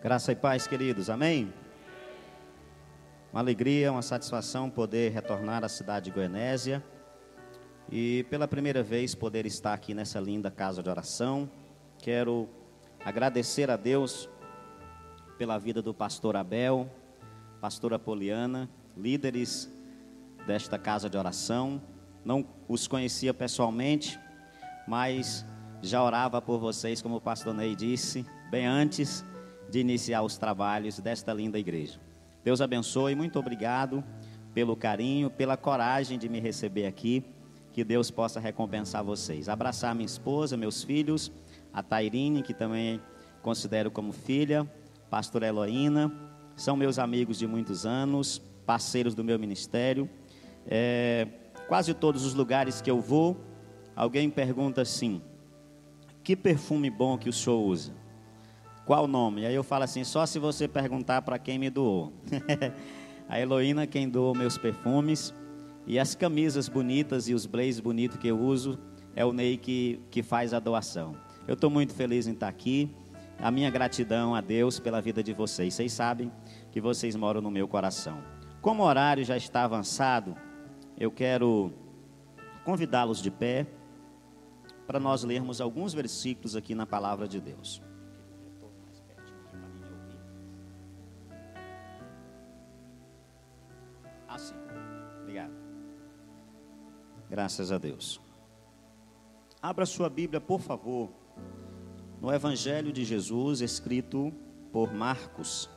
[0.00, 1.52] Graça e paz, queridos, amém?
[3.32, 6.84] Uma alegria, uma satisfação poder retornar à cidade de Goianésia
[7.90, 11.50] e pela primeira vez poder estar aqui nessa linda casa de oração.
[11.98, 12.48] Quero
[13.04, 14.30] agradecer a Deus
[15.36, 16.88] pela vida do pastor Abel,
[17.60, 19.68] pastora Poliana, líderes
[20.46, 21.82] desta casa de oração.
[22.24, 24.16] Não os conhecia pessoalmente,
[24.86, 25.44] mas
[25.82, 29.24] já orava por vocês, como o pastor Ney disse, bem antes
[29.70, 32.00] de iniciar os trabalhos desta linda igreja.
[32.42, 34.02] Deus abençoe, muito obrigado
[34.54, 37.24] pelo carinho, pela coragem de me receber aqui.
[37.72, 39.48] Que Deus possa recompensar vocês.
[39.48, 41.30] Abraçar minha esposa, meus filhos,
[41.72, 43.00] a Tairine, que também
[43.42, 44.68] considero como filha,
[45.08, 46.12] pastor Eloína,
[46.56, 50.10] são meus amigos de muitos anos, parceiros do meu ministério.
[50.66, 51.28] É,
[51.68, 53.36] quase todos os lugares que eu vou,
[53.94, 55.22] alguém pergunta assim:
[56.24, 57.92] que perfume bom que o senhor usa?
[58.88, 59.44] Qual o nome?
[59.44, 62.10] Aí eu falo assim, só se você perguntar para quem me doou.
[63.28, 65.34] a Heloína quem doou meus perfumes
[65.86, 68.78] e as camisas bonitas e os blazers bonitos que eu uso
[69.14, 71.14] é o Ney que, que faz a doação.
[71.46, 72.90] Eu estou muito feliz em estar aqui.
[73.38, 75.74] A minha gratidão a Deus pela vida de vocês.
[75.74, 76.32] Vocês sabem
[76.72, 78.16] que vocês moram no meu coração.
[78.62, 80.34] Como o horário já está avançado,
[80.98, 81.74] eu quero
[82.64, 83.66] convidá-los de pé
[84.86, 87.86] para nós lermos alguns versículos aqui na palavra de Deus.
[97.28, 98.20] Graças a Deus.
[99.60, 101.10] Abra sua Bíblia, por favor,
[102.20, 104.32] no Evangelho de Jesus, escrito
[104.72, 105.68] por Marcos.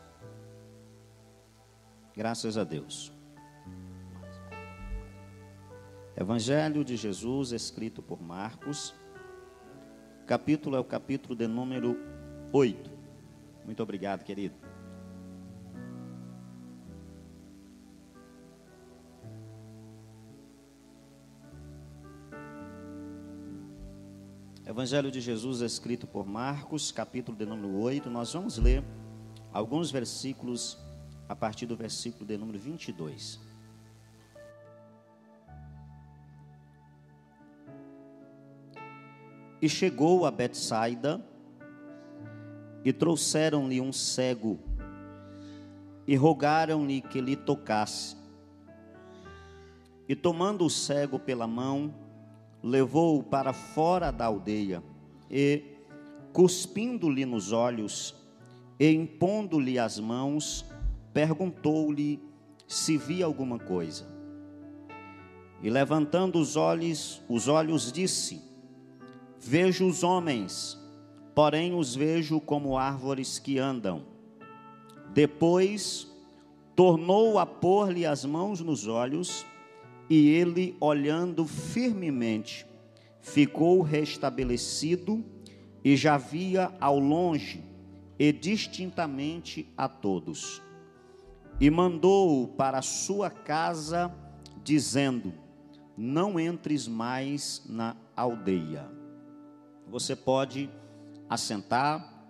[2.15, 3.11] Graças a Deus.
[6.15, 8.93] Evangelho de Jesus, escrito por Marcos.
[10.27, 11.97] Capítulo é o capítulo de número
[12.53, 12.91] 8.
[13.65, 14.60] Muito obrigado, querido.
[24.71, 28.09] Evangelho de Jesus escrito por Marcos, capítulo de número 8.
[28.09, 28.81] Nós vamos ler
[29.51, 30.77] alguns versículos
[31.27, 33.37] a partir do versículo de número 22.
[39.61, 41.21] E chegou a Betsaida,
[42.85, 44.57] e trouxeram-lhe um cego,
[46.07, 48.15] e rogaram-lhe que lhe tocasse.
[50.07, 51.93] E tomando o cego pela mão,
[52.63, 54.83] levou-o para fora da aldeia
[55.29, 55.63] e,
[56.33, 58.15] cuspindo-lhe nos olhos
[58.79, 60.65] e impondo-lhe as mãos,
[61.13, 62.19] perguntou-lhe
[62.67, 64.07] se via alguma coisa.
[65.61, 68.41] E levantando os olhos, os olhos disse:
[69.39, 70.79] Vejo os homens,
[71.35, 74.03] porém os vejo como árvores que andam.
[75.13, 76.07] Depois
[76.75, 79.45] tornou a pôr-lhe as mãos nos olhos
[80.11, 82.65] e ele, olhando firmemente,
[83.21, 85.23] ficou restabelecido
[85.81, 87.63] e já via ao longe
[88.19, 90.61] e distintamente a todos.
[91.61, 94.13] E mandou-o para sua casa,
[94.61, 95.33] dizendo:
[95.95, 98.91] Não entres mais na aldeia.
[99.87, 100.69] Você pode
[101.29, 102.25] assentar,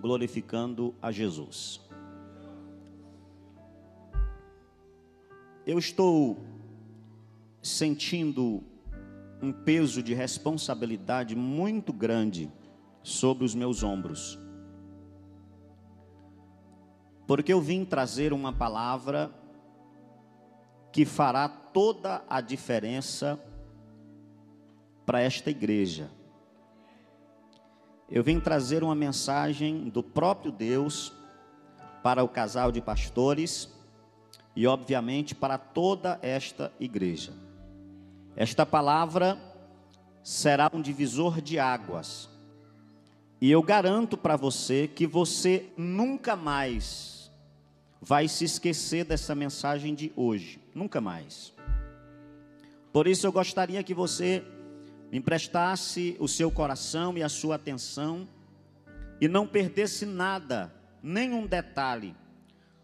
[0.00, 1.78] glorificando a Jesus.
[5.66, 6.55] Eu estou
[7.66, 8.62] sentindo
[9.42, 12.50] um peso de responsabilidade muito grande
[13.02, 14.38] sobre os meus ombros.
[17.26, 19.32] Porque eu vim trazer uma palavra
[20.92, 23.38] que fará toda a diferença
[25.04, 26.08] para esta igreja.
[28.08, 31.12] Eu vim trazer uma mensagem do próprio Deus
[32.02, 33.68] para o casal de pastores
[34.54, 37.45] e, obviamente, para toda esta igreja.
[38.36, 39.38] Esta palavra
[40.22, 42.28] será um divisor de águas.
[43.40, 47.30] E eu garanto para você que você nunca mais
[47.98, 50.60] vai se esquecer dessa mensagem de hoje.
[50.74, 51.54] Nunca mais.
[52.92, 54.44] Por isso eu gostaria que você
[55.10, 58.28] emprestasse o seu coração e a sua atenção
[59.18, 62.14] e não perdesse nada, nenhum detalhe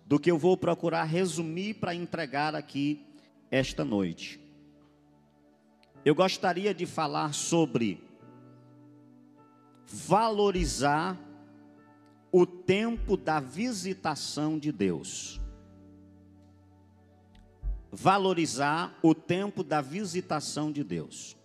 [0.07, 3.05] do que eu vou procurar resumir para entregar aqui
[3.51, 4.42] esta noite
[6.05, 8.03] eu gostaria de falar sobre
[9.87, 11.19] valorizar
[12.31, 15.41] o tempo da visitação de Deus.
[17.91, 21.37] Valorizar o tempo da visitação de Deus.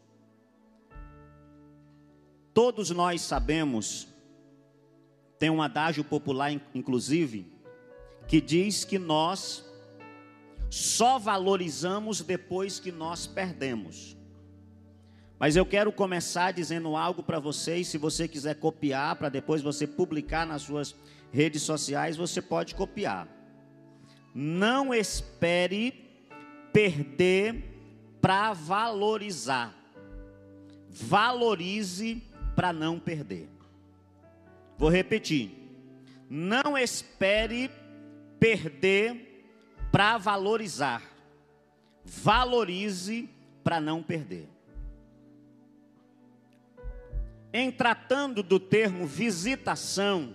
[2.54, 4.08] Todos nós sabemos
[5.40, 7.46] Tem um adágio popular, inclusive,
[8.28, 9.64] que diz que nós
[10.70, 14.17] só valorizamos depois que nós perdemos.
[15.40, 19.86] Mas eu quero começar dizendo algo para vocês, se você quiser copiar, para depois você
[19.86, 20.96] publicar nas suas
[21.32, 23.28] redes sociais, você pode copiar.
[24.34, 25.92] Não espere
[26.74, 27.64] perder
[28.20, 29.76] para valorizar.
[30.90, 32.24] Valorize
[32.56, 33.48] para não perder.
[34.78, 35.52] Vou repetir.
[36.28, 37.70] Não espere
[38.40, 39.46] perder
[39.92, 41.04] para valorizar.
[42.04, 43.30] Valorize
[43.64, 44.57] para não perder.
[47.54, 50.34] Em tratando do termo visitação,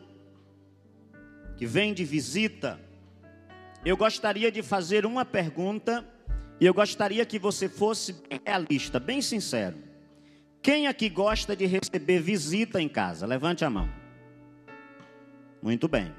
[1.56, 2.81] que vem de visita,
[3.85, 6.06] eu gostaria de fazer uma pergunta
[6.61, 8.17] e eu gostaria que você fosse
[8.47, 9.76] realista, bem sincero.
[10.62, 13.26] Quem aqui gosta de receber visita em casa?
[13.26, 13.88] Levante a mão.
[15.61, 16.12] Muito bem.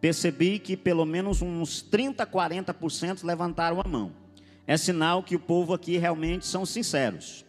[0.00, 4.12] Percebi que pelo menos uns 30, 40% levantaram a mão.
[4.66, 7.43] É sinal que o povo aqui realmente são sinceros.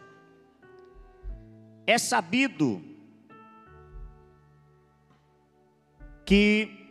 [1.86, 2.82] É sabido
[6.24, 6.84] que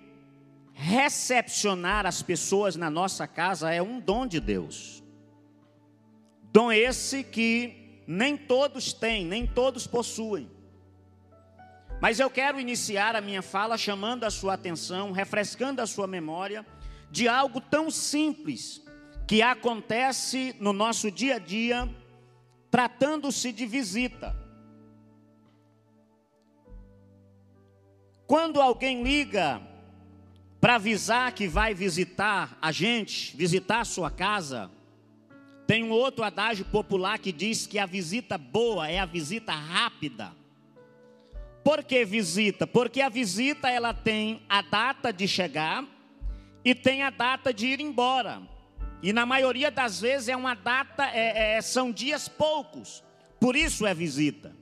[0.74, 5.04] recepcionar as pessoas na nossa casa é um dom de Deus.
[6.52, 10.50] Dom esse que nem todos têm, nem todos possuem.
[12.02, 16.66] Mas eu quero iniciar a minha fala chamando a sua atenção, refrescando a sua memória
[17.10, 18.82] de algo tão simples
[19.28, 21.90] que acontece no nosso dia a dia,
[22.70, 24.45] tratando-se de visita.
[28.28, 29.62] Quando alguém liga
[30.60, 34.72] para avisar que vai visitar a gente, visitar a sua casa,
[35.68, 40.32] tem um outro adágio popular que diz que a visita boa é a visita rápida.
[41.64, 42.66] Por que visita?
[42.66, 45.86] Porque a visita ela tem a data de chegar
[46.64, 48.42] e tem a data de ir embora.
[49.04, 53.04] E na maioria das vezes é uma data, é, é, são dias poucos.
[53.40, 54.56] Por isso é visita.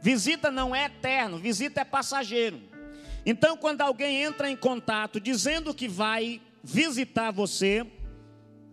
[0.00, 2.71] Visita não é eterno, visita é passageiro.
[3.24, 7.86] Então, quando alguém entra em contato dizendo que vai visitar você,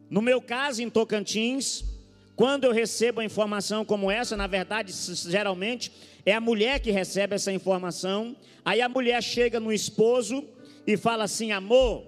[0.09, 1.83] no meu caso em Tocantins,
[2.35, 4.93] quando eu recebo a informação como essa, na verdade,
[5.29, 5.91] geralmente
[6.25, 8.35] é a mulher que recebe essa informação.
[8.63, 10.43] Aí a mulher chega no esposo
[10.87, 12.05] e fala assim: amor,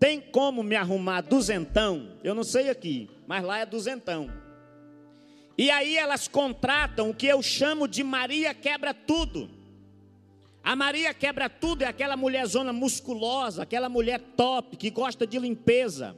[0.00, 2.18] tem como me arrumar duzentão?
[2.24, 4.30] Eu não sei aqui, mas lá é duzentão.
[5.58, 9.48] E aí elas contratam o que eu chamo de Maria quebra tudo.
[10.66, 15.38] A Maria quebra tudo, é aquela mulher zona musculosa, aquela mulher top, que gosta de
[15.38, 16.16] limpeza.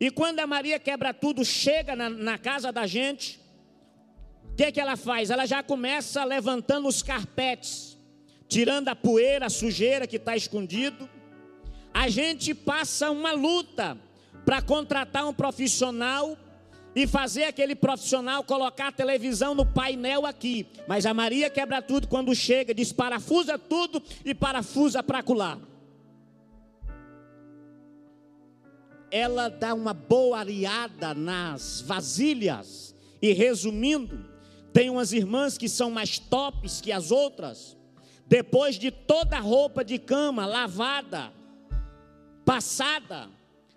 [0.00, 3.38] E quando a Maria quebra tudo, chega na, na casa da gente,
[4.50, 5.28] o que, que ela faz?
[5.28, 7.98] Ela já começa levantando os carpetes,
[8.48, 11.06] tirando a poeira, a sujeira que está escondido.
[11.92, 13.98] A gente passa uma luta
[14.46, 16.38] para contratar um profissional
[16.96, 20.66] e fazer aquele profissional colocar a televisão no painel aqui.
[20.88, 25.58] Mas a Maria quebra tudo quando chega, diz parafusa tudo e parafusa para colar.
[29.10, 32.94] Ela dá uma boa areada nas vasilhas.
[33.20, 34.24] E resumindo,
[34.72, 37.76] tem umas irmãs que são mais tops que as outras.
[38.26, 41.30] Depois de toda a roupa de cama lavada,
[42.42, 43.28] passada,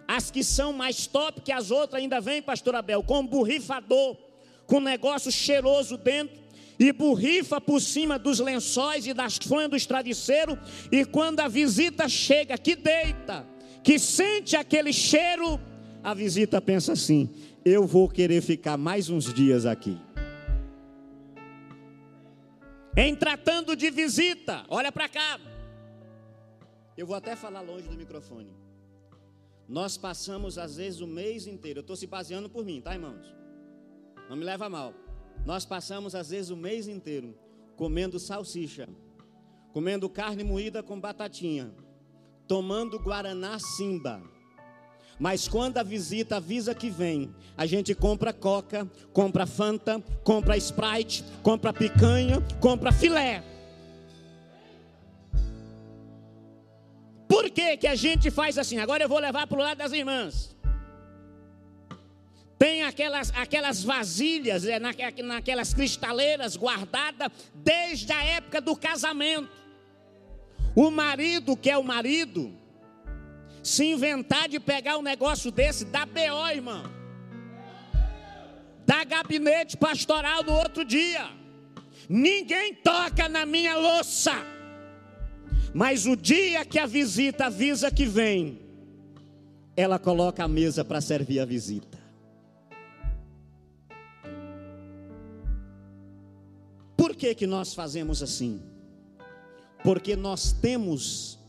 [0.09, 4.17] as que são mais top que as outras ainda vêm, pastor Abel, com borrifador,
[4.65, 6.35] com negócio cheiroso dentro,
[6.79, 10.57] e borrifa por cima dos lençóis e das fronhas dos travesseiros,
[10.91, 13.45] e quando a visita chega, que deita,
[13.83, 15.59] que sente aquele cheiro,
[16.03, 17.29] a visita pensa assim:
[17.63, 19.95] eu vou querer ficar mais uns dias aqui.
[22.97, 25.39] Em tratando de visita, olha para cá.
[26.97, 28.68] Eu vou até falar longe do microfone.
[29.69, 31.79] Nós passamos às vezes o mês inteiro.
[31.79, 33.35] Eu estou se baseando por mim, tá, irmãos?
[34.27, 34.95] Não me leva mal.
[35.45, 37.37] Nós passamos às vezes o mês inteiro
[37.75, 38.89] comendo salsicha,
[39.71, 41.71] comendo carne moída com batatinha,
[42.47, 44.21] tomando guaraná simba.
[45.19, 51.23] Mas quando a visita avisa que vem, a gente compra coca, compra fanta, compra sprite,
[51.43, 53.43] compra picanha, compra filé.
[57.29, 58.79] Por que, que a gente faz assim?
[58.79, 60.57] Agora eu vou levar para o lado das irmãs.
[62.57, 69.47] Tem aquelas, aquelas vasilhas, é, naquelas cristaleiras guardadas desde a época do casamento.
[70.75, 72.51] O marido, que é o marido,
[73.61, 76.83] se inventar de pegar um negócio desse, dá BO, irmão.
[78.87, 81.29] Dá gabinete pastoral no outro dia.
[82.09, 84.33] Ninguém toca na minha louça.
[85.73, 88.59] Mas o dia que a visita avisa que vem,
[89.75, 91.99] ela coloca a mesa para servir a visita.
[96.97, 98.61] Por que, que nós fazemos assim?
[99.83, 101.39] Porque nós temos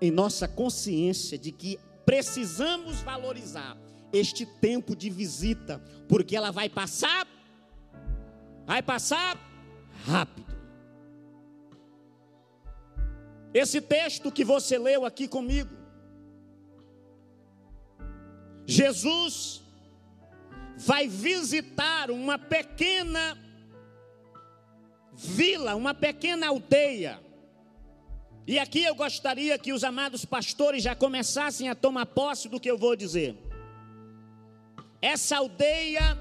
[0.00, 3.76] em nossa consciência de que precisamos valorizar
[4.12, 7.26] este tempo de visita, porque ela vai passar,
[8.64, 9.38] vai passar
[10.06, 10.47] rápido.
[13.58, 15.74] Esse texto que você leu aqui comigo,
[18.64, 19.60] Jesus
[20.76, 23.36] vai visitar uma pequena
[25.12, 27.20] vila, uma pequena aldeia.
[28.46, 32.70] E aqui eu gostaria que os amados pastores já começassem a tomar posse do que
[32.70, 33.36] eu vou dizer.
[35.02, 36.16] Essa aldeia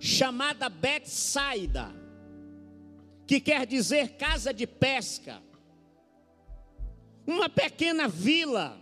[0.00, 1.94] chamada Betsaida,
[3.24, 5.40] que quer dizer casa de pesca,
[7.26, 8.78] uma pequena vila,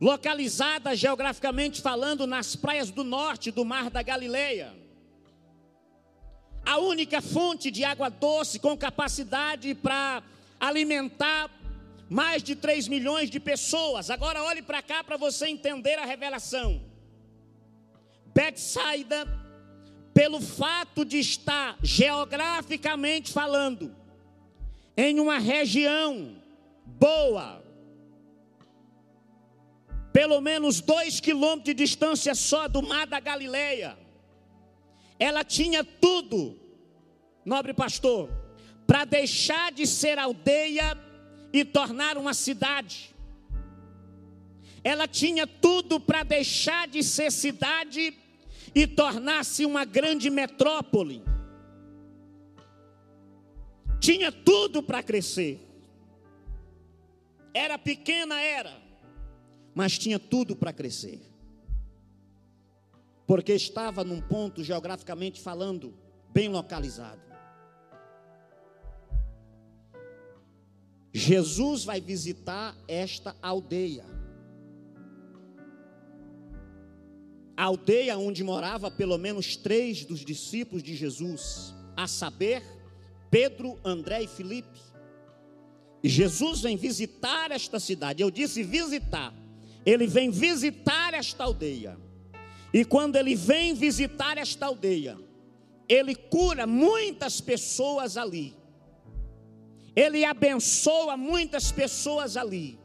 [0.00, 4.74] localizada geograficamente falando nas praias do norte do Mar da Galileia.
[6.64, 10.22] A única fonte de água doce com capacidade para
[10.60, 11.50] alimentar
[12.08, 14.10] mais de 3 milhões de pessoas.
[14.10, 16.82] Agora olhe para cá para você entender a revelação.
[18.34, 19.26] Betsaida,
[20.12, 23.94] pelo fato de estar geograficamente falando
[24.96, 26.37] em uma região
[26.98, 27.62] boa,
[30.12, 33.96] pelo menos dois quilômetros de distância só do mar da Galileia,
[35.18, 36.58] ela tinha tudo,
[37.44, 38.30] nobre pastor,
[38.86, 40.96] para deixar de ser aldeia
[41.52, 43.14] e tornar uma cidade.
[44.82, 48.16] Ela tinha tudo para deixar de ser cidade
[48.74, 51.22] e tornar-se uma grande metrópole.
[54.00, 55.67] Tinha tudo para crescer.
[57.52, 58.80] Era pequena, era,
[59.74, 61.20] mas tinha tudo para crescer.
[63.26, 65.94] Porque estava num ponto geograficamente falando
[66.32, 67.20] bem localizado.
[71.12, 74.18] Jesus vai visitar esta aldeia.
[77.58, 82.62] a aldeia onde morava pelo menos três dos discípulos de Jesus, a saber,
[83.32, 84.78] Pedro, André e Filipe.
[86.02, 88.22] Jesus vem visitar esta cidade.
[88.22, 89.34] Eu disse visitar.
[89.84, 91.98] Ele vem visitar esta aldeia.
[92.72, 95.18] E quando ele vem visitar esta aldeia,
[95.88, 98.54] ele cura muitas pessoas ali.
[99.96, 102.78] Ele abençoa muitas pessoas ali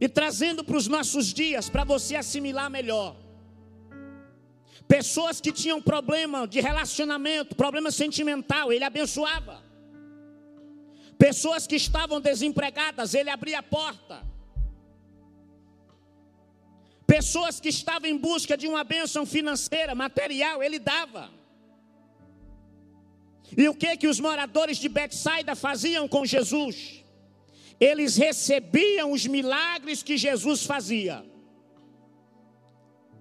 [0.00, 3.16] e trazendo para os nossos dias, para você assimilar melhor.
[4.86, 9.62] Pessoas que tinham problema de relacionamento, problema sentimental, ele abençoava.
[11.18, 14.22] Pessoas que estavam desempregadas, ele abria a porta.
[17.06, 21.30] Pessoas que estavam em busca de uma bênção financeira, material, ele dava.
[23.56, 27.04] E o que que os moradores de Betsaida faziam com Jesus?
[27.80, 31.24] eles recebiam os milagres que Jesus fazia.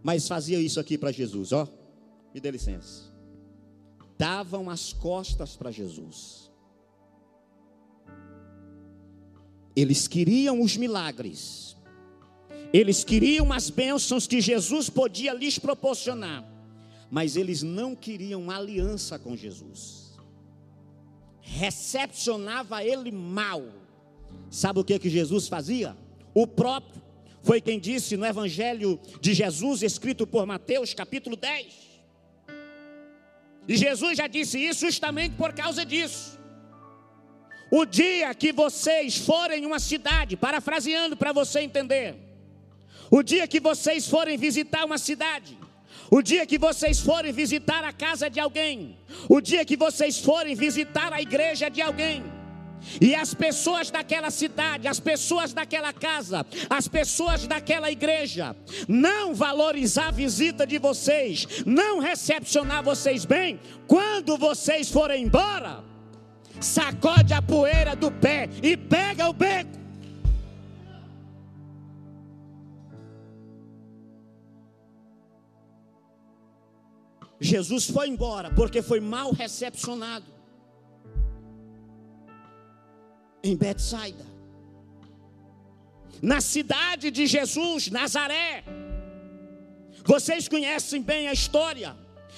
[0.02, 1.68] Mas fazia isso aqui para Jesus, ó.
[2.34, 3.12] Me dê licença.
[4.18, 6.43] Davam as costas para Jesus.
[9.76, 11.76] Eles queriam os milagres.
[12.72, 16.44] Eles queriam as bênçãos que Jesus podia lhes proporcionar.
[17.10, 20.14] Mas eles não queriam aliança com Jesus.
[21.42, 23.64] Recepcionava ele mal
[24.50, 25.98] Sabe o que, que Jesus fazia?
[26.34, 27.02] O próprio
[27.42, 31.74] foi quem disse no Evangelho de Jesus, escrito por Mateus, capítulo 10.
[33.68, 36.40] E Jesus já disse isso justamente por causa disso.
[37.76, 42.14] O dia que vocês forem em uma cidade, parafraseando para você entender,
[43.10, 45.58] o dia que vocês forem visitar uma cidade,
[46.12, 48.96] o dia que vocês forem visitar a casa de alguém,
[49.28, 52.24] o dia que vocês forem visitar a igreja de alguém,
[53.02, 58.56] e as pessoas daquela cidade, as pessoas daquela casa, as pessoas daquela igreja,
[58.88, 65.92] não valorizar a visita de vocês, não recepcionar vocês bem, quando vocês forem embora,
[66.60, 69.84] sacode a poeira do pé e pega o beco.
[77.40, 80.34] Jesus foi embora porque foi mal recepcionado.
[83.44, 84.26] em Betsaida.
[86.22, 88.64] Na cidade de Jesus, Nazaré.
[90.06, 91.96] Vocês conhecem bem a história.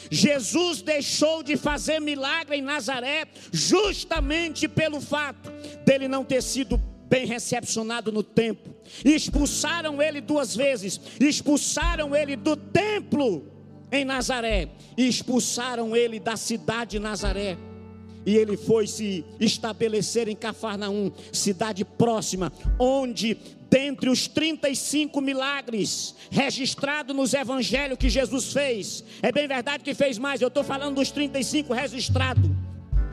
[0.10, 5.52] Jesus deixou de fazer milagre em Nazaré justamente pelo fato
[5.86, 8.76] dele não ter sido bem recepcionado no templo.
[9.04, 13.52] Expulsaram ele duas vezes, expulsaram ele do templo
[13.92, 17.58] em Nazaré, e expulsaram ele da cidade de Nazaré.
[18.26, 23.38] E ele foi se estabelecer em Cafarnaum, cidade próxima, onde
[23.76, 30.18] dentre os 35 milagres registrados nos evangelhos que Jesus fez, é bem verdade que fez
[30.18, 32.50] mais, eu estou falando dos 35 registrados.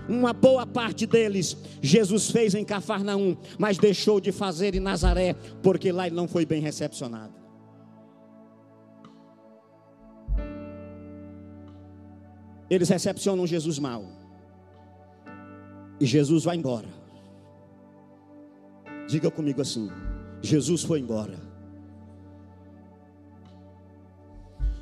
[0.08, 5.90] Uma boa parte deles Jesus fez em Cafarnaum, mas deixou de fazer em Nazaré, porque
[5.90, 7.34] lá ele não foi bem recepcionado.
[12.70, 14.06] Eles recepcionam Jesus mal.
[15.98, 16.88] E Jesus vai embora.
[19.08, 19.90] Diga comigo assim:
[20.42, 21.38] Jesus foi embora.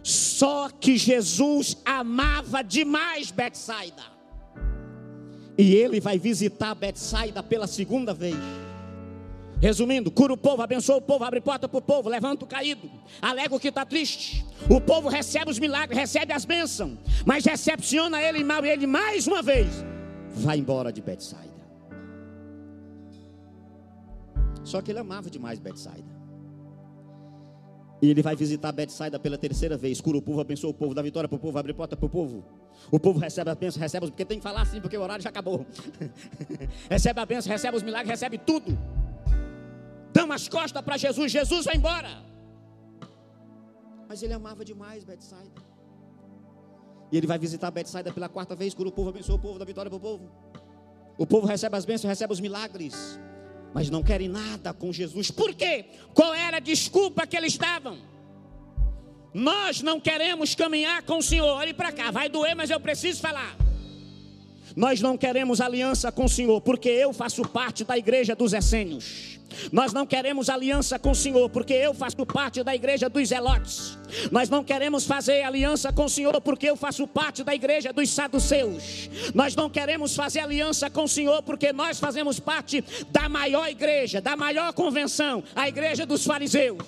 [0.03, 4.03] Só que Jesus amava demais Betsaida.
[5.59, 8.37] E ele vai visitar Betsaida pela segunda vez.
[9.61, 12.91] Resumindo, cura o povo, abençoa o povo, abre porta para o povo, levanta o caído,
[13.21, 14.43] alega o que está triste.
[14.71, 19.27] O povo recebe os milagres, recebe as bênçãos, mas recepciona ele mal e ele mais
[19.27, 19.69] uma vez
[20.35, 21.60] vai embora de Betsaida.
[24.65, 26.21] Só que ele amava demais Betsaida.
[28.03, 30.01] E ele vai visitar Betsaida pela terceira vez.
[30.01, 32.09] Cura o povo, abençoa o povo, dá vitória para o povo, abre porta para o
[32.09, 32.45] povo.
[32.91, 34.11] O povo recebe a bênção, recebe os...
[34.11, 35.67] Porque tem que falar assim, porque o horário já acabou.
[36.89, 38.79] recebe a bênção, recebe os milagres, recebe tudo.
[40.15, 42.25] Dão as costas para Jesus, Jesus vai embora.
[44.09, 45.61] Mas ele amava demais Betsaida.
[47.13, 49.65] E ele vai visitar Betsaida pela quarta vez, cura o povo, abençoa o povo, dá
[49.65, 50.31] vitória para o povo.
[51.19, 53.21] O povo recebe as bênçãos, recebe os milagres
[53.73, 55.31] mas não querem nada com Jesus.
[55.31, 55.87] Por quê?
[56.15, 57.99] Qual era a desculpa que eles davam?
[59.33, 61.57] Nós não queremos caminhar com o Senhor.
[61.57, 63.57] Olhe para cá, vai doer, mas eu preciso falar.
[64.77, 69.41] Nós não queremos aliança com o Senhor, porque eu faço parte da igreja dos essênios.
[69.73, 73.99] Nós não queremos aliança com o Senhor, porque eu faço parte da igreja dos Zelotes.
[74.31, 78.11] Nós não queremos fazer aliança com o Senhor, porque eu faço parte da igreja dos
[78.11, 79.11] saduceus.
[79.35, 84.21] Nós não queremos fazer aliança com o Senhor, porque nós fazemos parte da maior igreja,
[84.21, 86.79] da maior convenção, a igreja dos fariseus.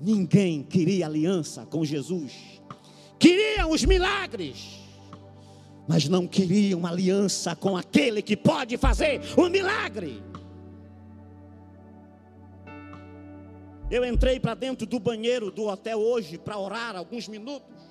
[0.00, 2.32] Ninguém queria aliança com Jesus,
[3.20, 4.81] queriam os milagres
[5.86, 10.22] mas não queriam aliança com aquele que pode fazer um milagre.
[13.90, 17.82] Eu entrei para dentro do banheiro do hotel hoje para orar alguns minutos.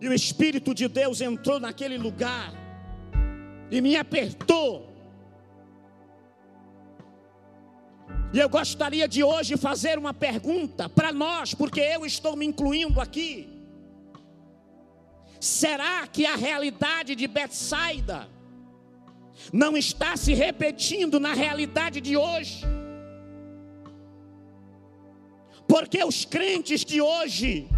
[0.00, 2.52] E o Espírito de Deus entrou naquele lugar
[3.70, 4.90] e me apertou.
[8.32, 13.00] E eu gostaria de hoje fazer uma pergunta para nós, porque eu estou me incluindo
[13.00, 13.53] aqui.
[15.44, 18.26] Será que a realidade de Betsaida
[19.52, 22.64] não está se repetindo na realidade de hoje?
[25.68, 27.68] Porque os crentes de hoje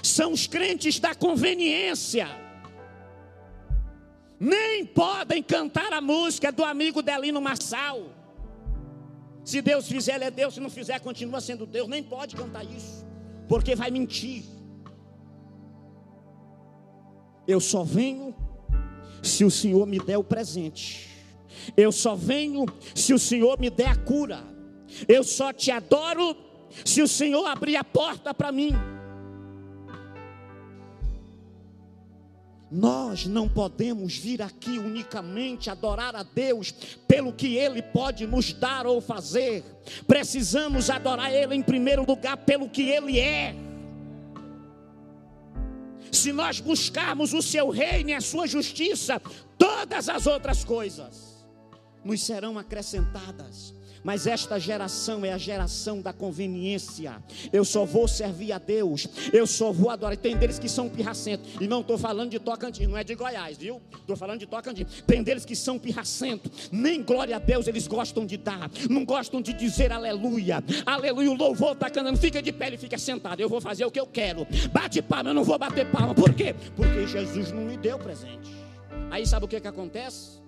[0.00, 2.28] são os crentes da conveniência.
[4.38, 8.04] Nem podem cantar a música do amigo Delino Marçal.
[9.44, 10.54] Se Deus fizer, ele é Deus.
[10.54, 11.88] Se não fizer, continua sendo Deus.
[11.88, 13.04] Nem pode cantar isso,
[13.48, 14.55] porque vai mentir.
[17.46, 18.34] Eu só venho
[19.22, 21.08] se o Senhor me der o presente.
[21.76, 24.40] Eu só venho se o Senhor me der a cura.
[25.08, 26.36] Eu só te adoro
[26.84, 28.72] se o Senhor abrir a porta para mim.
[32.70, 36.72] Nós não podemos vir aqui unicamente adorar a Deus
[37.06, 39.62] pelo que Ele pode nos dar ou fazer.
[40.06, 43.54] Precisamos adorar Ele em primeiro lugar pelo que Ele é.
[46.26, 49.22] Se nós buscarmos o seu reino e a sua justiça,
[49.56, 51.46] todas as outras coisas
[52.04, 53.72] nos serão acrescentadas.
[54.02, 57.22] Mas esta geração é a geração da conveniência.
[57.52, 59.06] Eu só vou servir a Deus.
[59.32, 60.16] Eu só vou adorar.
[60.16, 61.54] Tem deles que são pirracentos.
[61.60, 63.80] E não estou falando de Tocantins, não é de Goiás, viu?
[63.92, 65.02] Estou falando de Tocantins.
[65.06, 66.70] Tem deles que são pirracentos.
[66.70, 68.70] Nem glória a Deus eles gostam de dar.
[68.88, 70.62] Não gostam de dizer aleluia.
[70.84, 71.30] Aleluia.
[71.30, 72.18] O louvor está cantando.
[72.18, 73.40] Fica de pé e fica sentado.
[73.40, 74.46] Eu vou fazer o que eu quero.
[74.72, 76.14] Bate palma, eu não vou bater palma.
[76.14, 76.54] Por quê?
[76.74, 78.50] Porque Jesus não me deu presente.
[79.10, 80.45] Aí sabe o que, que acontece?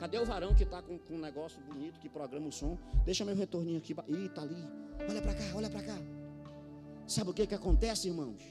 [0.00, 2.78] Cadê o varão que está com, com, um negócio bonito, que programa o som?
[3.04, 3.94] Deixa meu retorninho aqui.
[4.08, 4.66] Ih, está ali.
[5.06, 5.98] Olha para cá, olha para cá.
[7.06, 8.42] Sabe o que, que acontece, irmãos?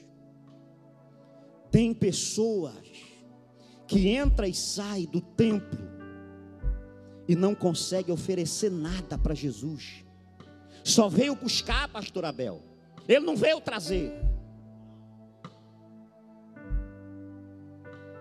[1.68, 2.86] Tem pessoas
[3.88, 5.90] que entra e sai do templo
[7.26, 10.04] e não consegue oferecer nada para Jesus.
[10.84, 12.62] Só veio buscar, pastor Abel.
[13.08, 14.12] Ele não veio trazer.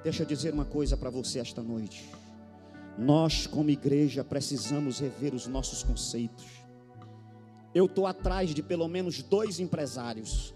[0.03, 2.03] Deixa eu dizer uma coisa para você esta noite.
[2.99, 6.45] Nós, como igreja, precisamos rever os nossos conceitos.
[7.73, 10.53] Eu estou atrás de pelo menos dois empresários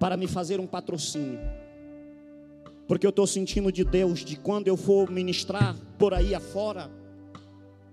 [0.00, 1.38] para me fazer um patrocínio.
[2.88, 6.90] Porque eu estou sentindo de Deus de quando eu for ministrar por aí afora,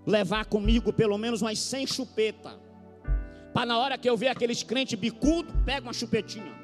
[0.08, 2.54] levar comigo pelo menos umas 100 chupetas.
[3.54, 6.56] Para na hora que eu ver aqueles crentes bicudo, pega uma chupetinha.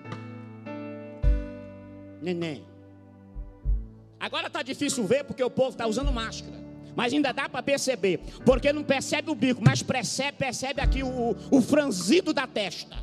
[2.22, 2.66] Neném.
[4.18, 6.67] Agora está difícil ver porque o povo está usando máscara.
[6.98, 8.20] Mas ainda dá para perceber.
[8.44, 12.98] Porque não percebe o bico, mas percebe, percebe aqui o, o franzido da testa.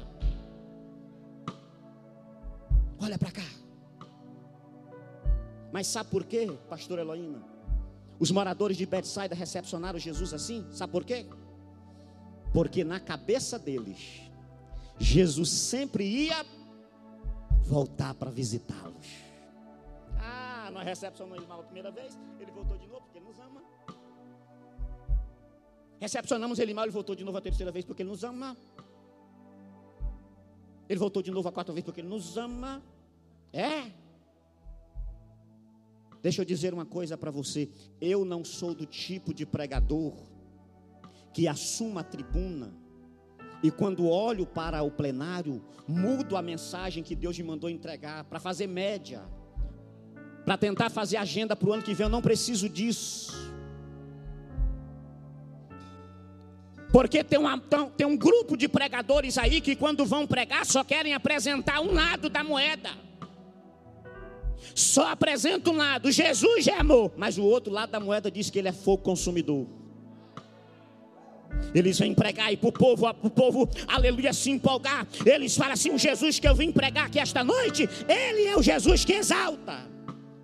[3.00, 3.46] Olha para cá.
[5.72, 7.40] Mas sabe por quê, pastor Eloína?
[8.18, 10.66] Os moradores de Betsaida recepcionaram Jesus assim?
[10.72, 11.24] Sabe por quê?
[12.52, 14.22] Porque na cabeça deles,
[14.98, 16.44] Jesus sempre ia
[17.62, 19.07] voltar para visitá-los.
[20.18, 23.74] Ah, nós recepcionamos ele mal a primeira vez, ele voltou de novo porque nos ama.
[26.05, 28.55] Recepcionamos ele mal, ele voltou de novo a terceira vez porque ele nos ama.
[30.87, 32.83] Ele voltou de novo a quarta vez porque ele nos ama.
[33.51, 33.90] É.
[36.21, 37.71] Deixa eu dizer uma coisa para você.
[38.03, 40.12] Eu não sou do tipo de pregador
[41.33, 42.71] que assuma a tribuna
[43.62, 48.38] e quando olho para o plenário, mudo a mensagem que Deus me mandou entregar para
[48.38, 49.23] fazer média,
[50.45, 52.05] para tentar fazer agenda para o ano que vem.
[52.05, 53.43] Eu não preciso disso.
[56.94, 57.61] Porque tem, uma,
[57.96, 62.30] tem um grupo de pregadores aí que, quando vão pregar, só querem apresentar um lado
[62.30, 62.90] da moeda.
[64.76, 68.61] Só apresenta um lado, Jesus é amor, mas o outro lado da moeda diz que
[68.61, 69.66] ele é fogo consumidor.
[71.74, 75.04] Eles vêm pregar e para o povo, o povo, aleluia, se empolgar.
[75.26, 78.62] Eles falam assim: o Jesus que eu vim pregar aqui esta noite, ele é o
[78.62, 79.90] Jesus que exalta.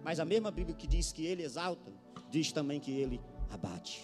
[0.02, 1.92] Mas a mesma Bíblia que diz que ele exalta,
[2.28, 3.20] diz também que ele
[3.52, 4.02] abate.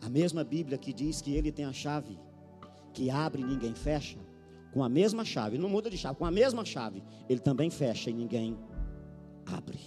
[0.00, 2.18] A mesma Bíblia que diz que ele tem a chave
[2.92, 4.18] que abre e ninguém fecha,
[4.72, 8.10] com a mesma chave, não muda de chave, com a mesma chave, ele também fecha
[8.10, 8.58] e ninguém
[9.46, 9.80] abre.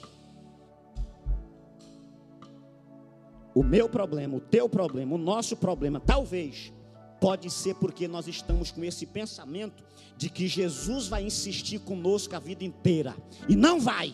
[3.55, 6.73] O meu problema, o teu problema, o nosso problema, talvez,
[7.21, 9.83] pode ser porque nós estamos com esse pensamento
[10.17, 13.15] de que Jesus vai insistir conosco a vida inteira,
[13.47, 14.13] e não vai.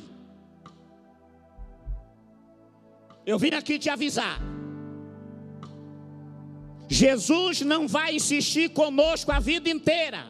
[3.25, 4.39] Eu vim aqui te avisar.
[6.91, 10.27] Jesus não vai insistir conosco a vida inteira.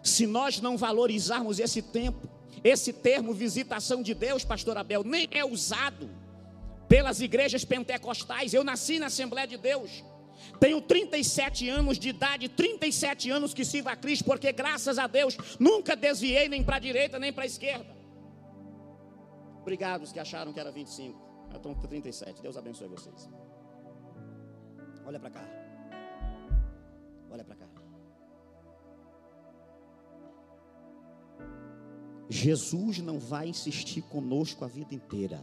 [0.00, 2.28] Se nós não valorizarmos esse tempo,
[2.62, 6.08] esse termo visitação de Deus, pastor Abel, nem é usado
[6.88, 8.54] pelas igrejas pentecostais.
[8.54, 10.04] Eu nasci na Assembleia de Deus.
[10.60, 15.36] Tenho 37 anos de idade, 37 anos que sirvo a Cristo, porque graças a Deus
[15.58, 18.01] nunca desviei nem para a direita nem para a esquerda.
[19.62, 21.18] Obrigado os que acharam que era 25.
[21.50, 22.42] Eu estou com 37.
[22.42, 23.30] Deus abençoe vocês.
[25.06, 25.44] Olha para cá.
[27.30, 27.66] Olha para cá.
[32.28, 35.40] Jesus não vai insistir conosco a vida inteira.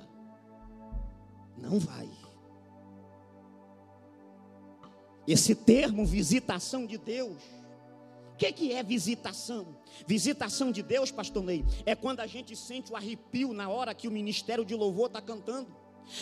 [1.57, 2.09] Não vai.
[5.25, 7.41] Esse termo visitação de Deus
[8.39, 9.75] que, que é visitação?
[10.07, 14.07] Visitação de Deus, pastor Ney, é quando a gente sente o arrepio na hora que
[14.07, 15.67] o ministério de louvor está cantando.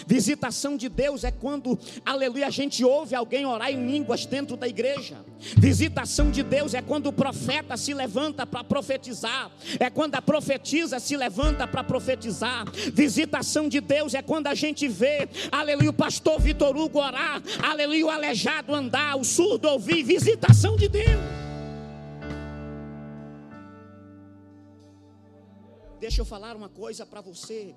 [0.06, 4.68] Visitação de Deus é quando, aleluia, a gente ouve alguém orar em línguas dentro da
[4.68, 5.24] igreja.
[5.58, 9.50] Visitação de Deus é quando o profeta se levanta para profetizar.
[9.80, 12.66] É quando a profetisa se levanta para profetizar.
[12.94, 17.42] Visitação de Deus é quando a gente vê, aleluia, o pastor Vitor Hugo orar.
[17.64, 20.04] Aleluia, o aleijado andar, o surdo ouvir.
[20.04, 21.47] Visitação de Deus.
[26.00, 27.76] Deixa eu falar uma coisa para você.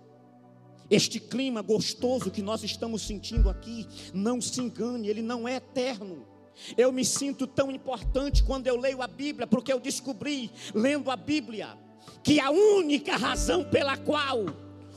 [0.91, 6.27] Este clima gostoso que nós estamos sentindo aqui, não se engane, ele não é eterno.
[6.77, 11.17] Eu me sinto tão importante quando eu leio a Bíblia, porque eu descobri, lendo a
[11.17, 11.79] Bíblia,
[12.23, 14.47] que a única razão pela qual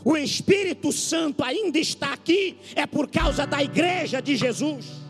[0.03, 5.02] o Espírito Santo ainda está aqui é por causa da igreja de Jesus.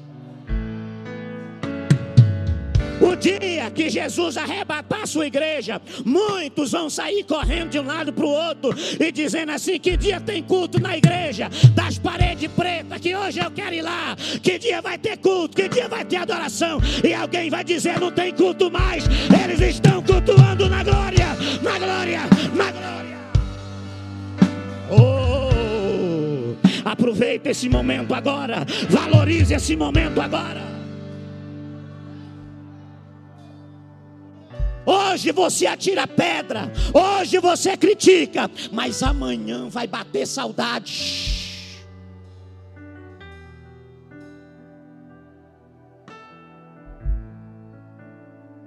[3.01, 8.13] O dia que Jesus arrebatar a sua igreja, muitos vão sair correndo de um lado
[8.13, 12.99] para o outro e dizendo assim: que dia tem culto na igreja, das paredes pretas,
[12.99, 16.17] que hoje eu quero ir lá, que dia vai ter culto, que dia vai ter
[16.17, 19.03] adoração, e alguém vai dizer: não tem culto mais,
[19.43, 21.27] eles estão cultuando na glória,
[21.62, 22.21] na glória,
[22.56, 23.17] na glória.
[24.89, 25.23] Oh!
[26.86, 28.65] Aproveite esse momento agora.
[28.89, 30.72] Valorize esse momento agora.
[35.13, 41.54] Hoje você atira pedra, hoje você critica, mas amanhã vai bater saudade.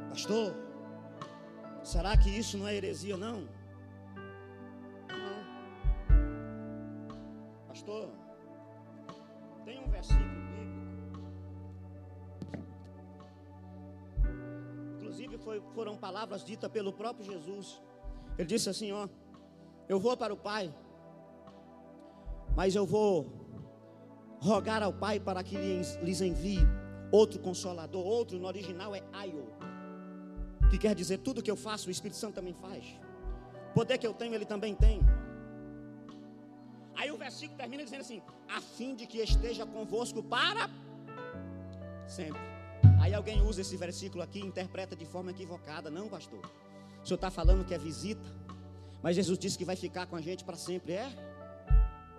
[0.08, 0.54] Pastor,
[1.82, 3.48] será que isso não é heresia, não?
[5.08, 5.44] Não.
[7.66, 8.08] Pastor,
[15.46, 17.80] foi, foram palavras ditas pelo próprio Jesus.
[18.36, 19.08] Ele disse assim: Ó,
[19.88, 20.74] eu vou para o Pai,
[22.56, 23.26] mas eu vou
[24.40, 26.58] rogar ao Pai para que lhes envie
[27.12, 28.04] outro consolador.
[28.04, 29.46] Outro no original é Aio
[30.68, 32.84] que quer dizer tudo que eu faço, o Espírito Santo também faz.
[33.70, 35.00] O poder que eu tenho, ele também tem.
[36.96, 40.68] Aí o versículo termina dizendo assim: a fim de que esteja convosco para
[42.08, 42.55] sempre.
[43.00, 45.90] Aí alguém usa esse versículo aqui e interpreta de forma equivocada.
[45.90, 46.40] Não, pastor.
[47.02, 48.26] O senhor está falando que é visita,
[49.02, 50.94] mas Jesus disse que vai ficar com a gente para sempre.
[50.94, 51.12] É?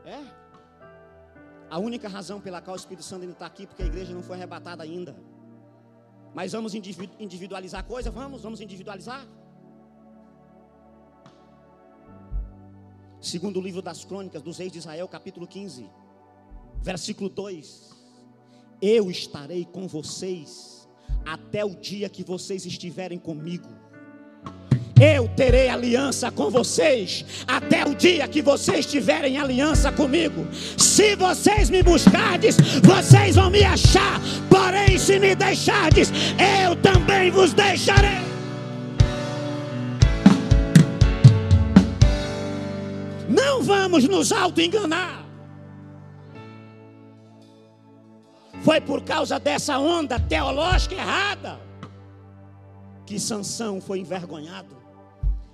[0.05, 0.23] É?
[1.69, 4.23] A única razão pela qual o Espírito Santo ainda está aqui, porque a igreja não
[4.23, 5.15] foi arrebatada ainda.
[6.33, 8.09] Mas vamos individualizar a coisa?
[8.09, 9.27] Vamos, vamos individualizar.
[13.19, 15.89] Segundo o livro das crônicas dos reis de Israel, capítulo 15,
[16.81, 17.96] versículo 2:
[18.81, 20.87] Eu estarei com vocês
[21.25, 23.67] até o dia que vocês estiverem comigo
[24.99, 30.47] eu terei aliança com vocês até o dia que vocês tiverem aliança comigo.
[30.75, 34.19] Se vocês me buscardes, vocês vão me achar.
[34.49, 36.11] Porém, se me deixardes,
[36.63, 38.25] eu também vos deixarei.
[43.29, 45.26] Não vamos nos auto-enganar.
[48.67, 51.57] Foi por causa dessa onda teológica errada
[53.05, 54.75] que Sansão foi envergonhado.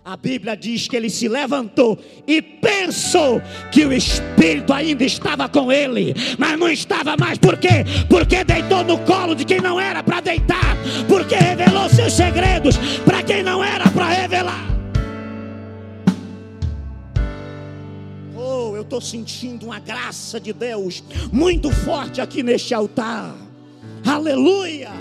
[0.03, 3.39] A Bíblia diz que ele se levantou e pensou
[3.71, 7.85] que o Espírito ainda estava com ele, mas não estava mais, por quê?
[8.09, 10.75] Porque deitou no colo de quem não era para deitar,
[11.07, 14.82] porque revelou seus segredos para quem não era para revelar.
[18.83, 23.33] Eu estou sentindo uma graça de Deus muito forte aqui neste altar,
[24.05, 24.91] aleluia.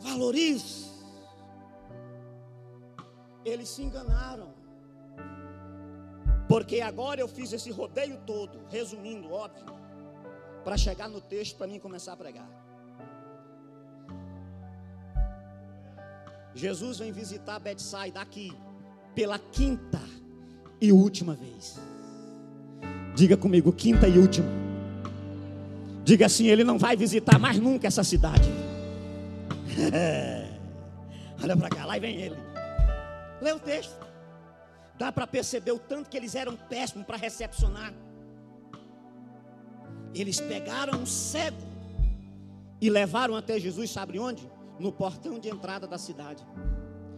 [0.00, 0.90] Valorize
[3.44, 4.54] eles se enganaram.
[6.48, 9.66] Porque agora eu fiz esse rodeio todo, resumindo, óbvio,
[10.62, 12.48] para chegar no texto para mim começar a pregar.
[16.54, 18.52] Jesus vem visitar Betsaida aqui
[19.14, 20.00] pela quinta
[20.80, 21.78] e última vez.
[23.14, 24.48] Diga comigo, quinta e última.
[26.04, 28.48] Diga assim, ele não vai visitar mais nunca essa cidade.
[31.42, 32.36] Olha para cá, lá vem ele.
[33.40, 33.98] Lê o texto.
[34.98, 37.92] Dá para perceber o tanto que eles eram péssimos para recepcionar.
[40.14, 41.56] Eles pegaram um cego
[42.80, 44.50] e levaram até Jesus, sabe onde?
[44.78, 46.44] No portão de entrada da cidade.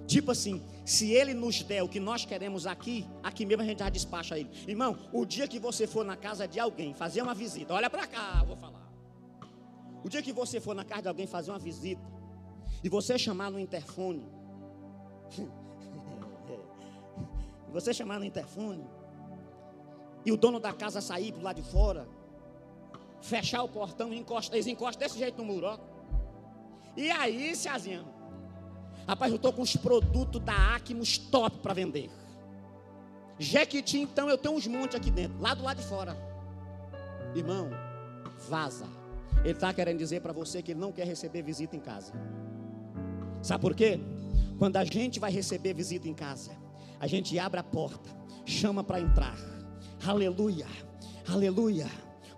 [0.07, 3.79] Tipo assim, se ele nos der o que nós queremos aqui, aqui mesmo a gente
[3.79, 4.51] já despacha ele.
[4.67, 8.07] Irmão, o dia que você for na casa de alguém fazer uma visita, olha para
[8.07, 8.91] cá, vou falar.
[10.05, 12.03] O dia que você for na casa de alguém fazer uma visita
[12.83, 14.27] e você chamar no interfone,
[17.73, 18.85] você chamar no interfone,
[20.25, 22.09] e o dono da casa sair para lado de fora,
[23.21, 25.79] fechar o portão e encostar, eles encostam desse jeito no muro, ó.
[26.97, 28.05] E aí, Ceazinha,
[29.07, 32.11] rapaz, eu estou com os produtos da Acmos top para vender.
[33.39, 36.17] Jequiti, então, eu tenho uns montes aqui dentro, lá do lado de fora.
[37.35, 37.71] Irmão,
[38.49, 38.87] vaza.
[39.41, 42.13] Ele está querendo dizer para você que ele não quer receber visita em casa.
[43.43, 43.99] Sabe por quê?
[44.59, 46.53] Quando a gente vai receber visita em casa,
[47.01, 48.11] a gente abre a porta,
[48.47, 49.37] chama para entrar.
[50.07, 50.67] Aleluia,
[51.29, 51.87] aleluia.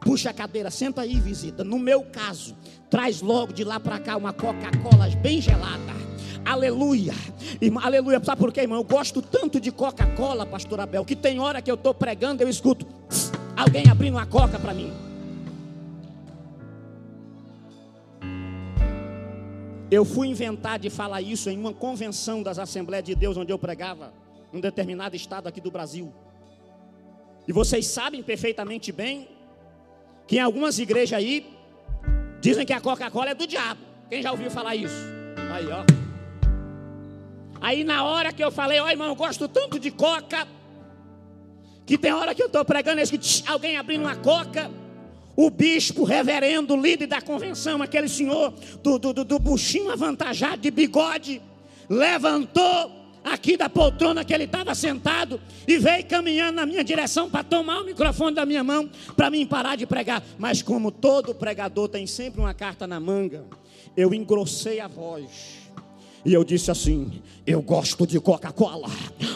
[0.01, 1.65] Puxa a cadeira, senta aí, visita.
[1.65, 2.57] No meu caso,
[2.89, 6.04] traz logo de lá para cá uma Coca-Cola bem gelada.
[6.45, 7.13] Aleluia.
[7.61, 8.23] Irmão, aleluia.
[8.23, 8.79] Sabe por quê, irmão?
[8.79, 12.49] Eu gosto tanto de Coca-Cola, pastor Abel, que tem hora que eu estou pregando, eu
[12.49, 12.87] escuto
[13.57, 14.93] alguém abrindo uma coca para mim.
[19.91, 23.59] Eu fui inventar de falar isso em uma convenção das Assembleias de Deus onde eu
[23.59, 24.13] pregava
[24.53, 26.13] um determinado estado aqui do Brasil.
[27.47, 29.29] E vocês sabem perfeitamente bem
[30.27, 31.47] que em algumas igrejas aí
[32.41, 33.81] dizem que a Coca-Cola é do diabo.
[34.09, 34.95] Quem já ouviu falar isso?
[35.53, 36.04] Aí, ó.
[37.65, 40.47] Aí na hora que eu falei, ó irmão, eu gosto tanto de Coca,
[41.87, 44.71] Que tem hora que eu estou pregando, é que alguém abrindo uma coca,
[45.35, 50.71] o bispo, reverendo, líder da convenção, aquele senhor do, do, do, do buchinho avantajado de
[50.71, 51.41] bigode,
[51.89, 52.93] levantou
[53.25, 57.81] aqui da poltrona que ele estava sentado e veio caminhando na minha direção para tomar
[57.81, 60.23] o microfone da minha mão para mim parar de pregar.
[60.39, 63.47] Mas como todo pregador tem sempre uma carta na manga,
[63.97, 65.64] eu engrossei a voz.
[66.25, 68.89] E eu disse assim: Eu gosto de Coca-Cola,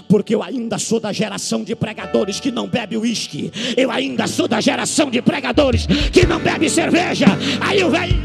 [0.09, 3.53] porque eu ainda sou da geração de pregadores que não bebe uísque.
[3.77, 7.27] Eu ainda sou da geração de pregadores que não bebe cerveja.
[7.61, 8.17] Aí o velho,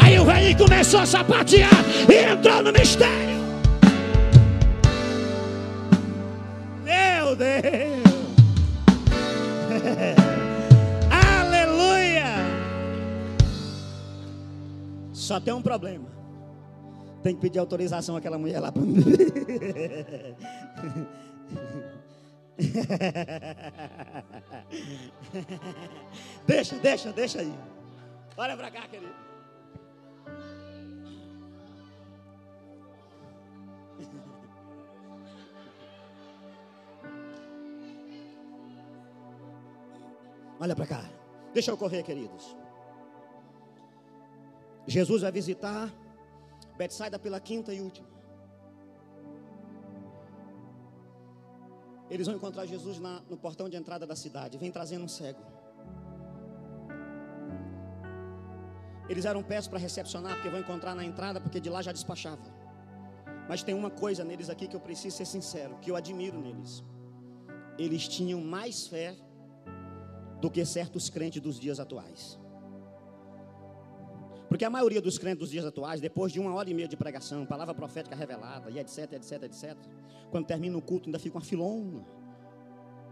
[0.00, 1.70] aí o velho começou a sapatear
[2.10, 3.38] e entrou no mistério.
[6.84, 8.08] Meu Deus!
[11.46, 12.24] Aleluia!
[15.12, 16.17] Só tem um problema.
[17.28, 18.72] Tem que pedir autorização àquela mulher lá
[26.46, 27.52] deixa, deixa, deixa aí.
[28.34, 29.12] Olha para cá, querido.
[40.58, 41.04] Olha para cá.
[41.52, 42.56] Deixa eu correr, queridos.
[44.86, 45.92] Jesus vai visitar
[46.80, 48.08] Betsaida pela quinta e última.
[52.08, 54.56] Eles vão encontrar Jesus na, no portão de entrada da cidade.
[54.56, 55.42] Vem trazendo um cego.
[59.08, 62.42] Eles eram pés para recepcionar, porque vão encontrar na entrada, porque de lá já despachava.
[63.48, 66.84] Mas tem uma coisa neles aqui que eu preciso ser sincero, que eu admiro neles.
[67.78, 69.16] Eles tinham mais fé
[70.40, 72.38] do que certos crentes dos dias atuais.
[74.58, 76.96] Porque a maioria dos crentes dos dias atuais, depois de uma hora e meia de
[76.96, 79.76] pregação, palavra profética revelada, e etc, etc, etc,
[80.32, 82.04] quando termina o culto, ainda fica uma filona.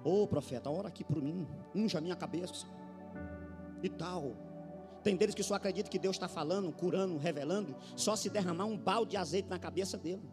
[0.03, 2.67] Ô oh, profeta, ora aqui por mim, unja a minha cabeça.
[3.81, 4.35] E tal.
[5.05, 8.77] Tem deles que só acreditam que Deus está falando, curando, revelando, só se derramar um
[8.77, 10.29] balde de azeite na cabeça dele.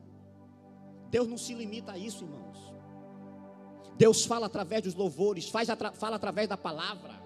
[1.12, 2.74] Deus não se limita a isso, irmãos.
[4.00, 7.23] Deus fala através dos louvores, faz atra fala através da palavra.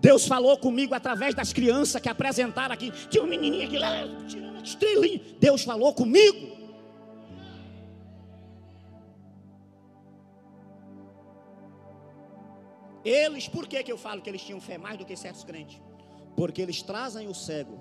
[0.00, 2.90] Deus falou comigo através das crianças que apresentaram aqui.
[3.08, 3.90] Tinha um menininho aqui lá,
[4.28, 5.20] tirando estrelinha.
[5.40, 6.56] Deus falou comigo.
[13.04, 15.80] Eles, por que, que eu falo que eles tinham fé mais do que certos crentes?
[16.36, 17.80] Porque eles trazem o cego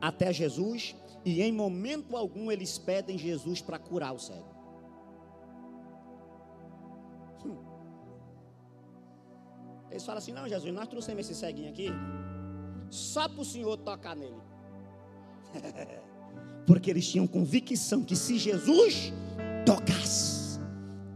[0.00, 4.59] até Jesus e em momento algum eles pedem Jesus para curar o cego.
[9.90, 11.88] Eles falam assim: Não, Jesus, nós trouxemos esse ceguinho aqui
[12.90, 14.40] só para o Senhor tocar nele.
[16.66, 19.12] Porque eles tinham convicção que se Jesus
[19.66, 20.60] tocasse,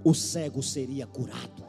[0.02, 1.64] o cego seria curado.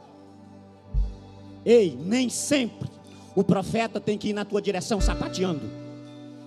[1.64, 2.88] Ei, nem sempre
[3.34, 5.68] o profeta tem que ir na tua direção sapateando.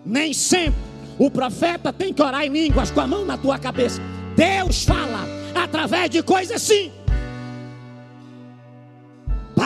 [0.06, 0.80] Nem sempre
[1.18, 4.02] o profeta tem que orar em línguas com a mão na tua cabeça.
[4.36, 6.92] Deus fala através de coisas assim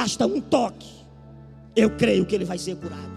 [0.03, 0.93] basta um toque,
[1.73, 3.13] eu creio que ele vai ser curado.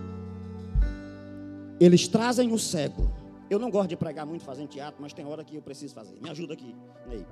[1.81, 3.11] Eles trazem o cego.
[3.51, 6.16] Eu não gosto de pregar muito fazendo teatro, mas tem hora que eu preciso fazer.
[6.20, 6.77] Me ajuda aqui,
[7.09, 7.27] Ney.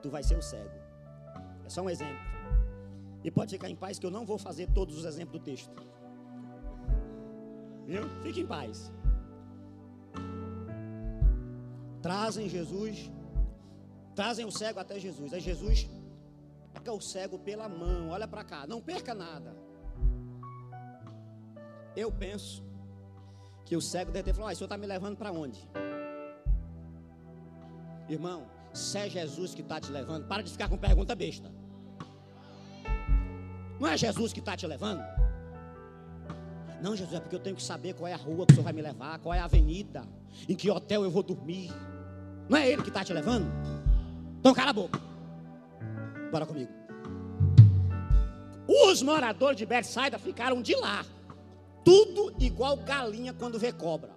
[0.00, 0.70] Tu vai ser o cego.
[1.64, 2.16] É só um exemplo.
[3.24, 5.70] E pode ficar em paz que eu não vou fazer todos os exemplos do texto.
[7.84, 8.08] Viu?
[8.22, 8.92] Fique em paz.
[12.00, 13.10] Trazem Jesus,
[14.14, 15.32] trazem o cego até Jesus.
[15.32, 15.88] Aí Jesus
[16.92, 19.54] O cego pela mão, olha para cá, não perca nada.
[21.94, 22.64] Eu penso
[23.64, 25.68] que o cego deve ter falado: ah, o senhor está me levando para onde?
[28.08, 31.50] Irmão, se é Jesus que está te levando, para de ficar com pergunta besta.
[33.80, 35.02] Não é Jesus que está te levando?
[36.80, 38.64] Não, Jesus, é porque eu tenho que saber qual é a rua que o senhor
[38.64, 40.04] vai me levar, qual é a avenida,
[40.48, 41.72] em que hotel eu vou dormir.
[42.48, 43.46] Não é ele que está te levando?
[44.38, 45.00] Então cala a boca.
[46.30, 46.75] Bora comigo.
[48.96, 51.04] Os moradores de Betsaida ficaram de lá.
[51.84, 54.16] Tudo igual galinha quando vê cobra.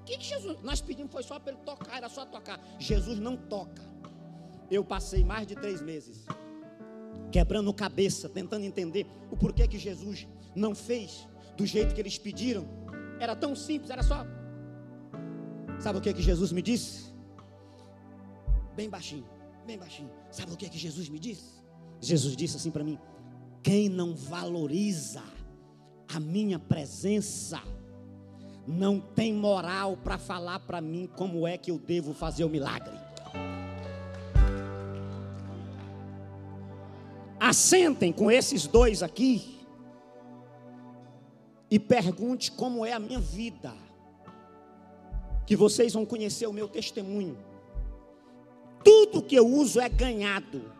[0.00, 0.62] O que, que Jesus.
[0.62, 2.58] Nós pedimos foi só para ele tocar, era só tocar.
[2.78, 3.82] Jesus não toca.
[4.70, 6.24] Eu passei mais de três meses
[7.30, 12.66] quebrando cabeça, tentando entender o porquê que Jesus não fez do jeito que eles pediram.
[13.20, 14.24] Era tão simples, era só.
[15.78, 17.12] Sabe o que, que Jesus me disse?
[18.74, 19.26] bem baixinho,
[19.66, 20.10] bem baixinho.
[20.30, 21.62] Sabe o que é que Jesus me disse?
[22.00, 22.98] Jesus disse assim para mim:
[23.62, 25.22] quem não valoriza
[26.08, 27.60] a minha presença,
[28.66, 32.96] não tem moral para falar para mim como é que eu devo fazer o milagre.
[37.40, 39.58] Assentem com esses dois aqui
[41.70, 43.72] e pergunte como é a minha vida,
[45.46, 47.51] que vocês vão conhecer o meu testemunho.
[48.84, 50.72] Tudo que eu uso é ganhado.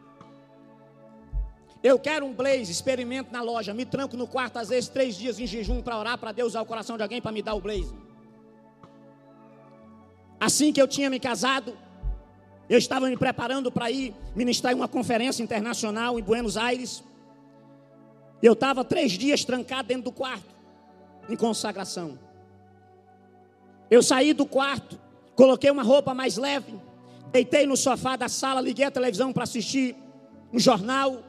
[1.83, 5.41] Eu quero um blaze, experimento na loja, me tranco no quarto, às vezes três dias
[5.41, 7.61] em jejum para orar para Deus usar o coração de alguém para me dar o
[7.61, 7.93] blaze.
[10.39, 11.77] Assim que eu tinha me casado,
[12.69, 17.03] eu estava me preparando para ir ministrar em uma conferência internacional em Buenos Aires.
[18.41, 20.55] Eu estava três dias trancado dentro do quarto,
[21.29, 22.19] em consagração.
[23.91, 24.99] Eu saí do quarto,
[25.35, 26.81] coloquei uma roupa mais leve,
[27.33, 29.97] deitei no sofá da sala, liguei a televisão para assistir
[30.53, 31.23] um jornal.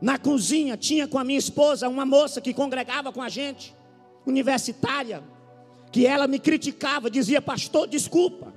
[0.00, 3.74] Na cozinha tinha com a minha esposa uma moça que congregava com a gente,
[4.26, 5.24] universitária,
[5.90, 8.52] que ela me criticava, dizia: Pastor, desculpa,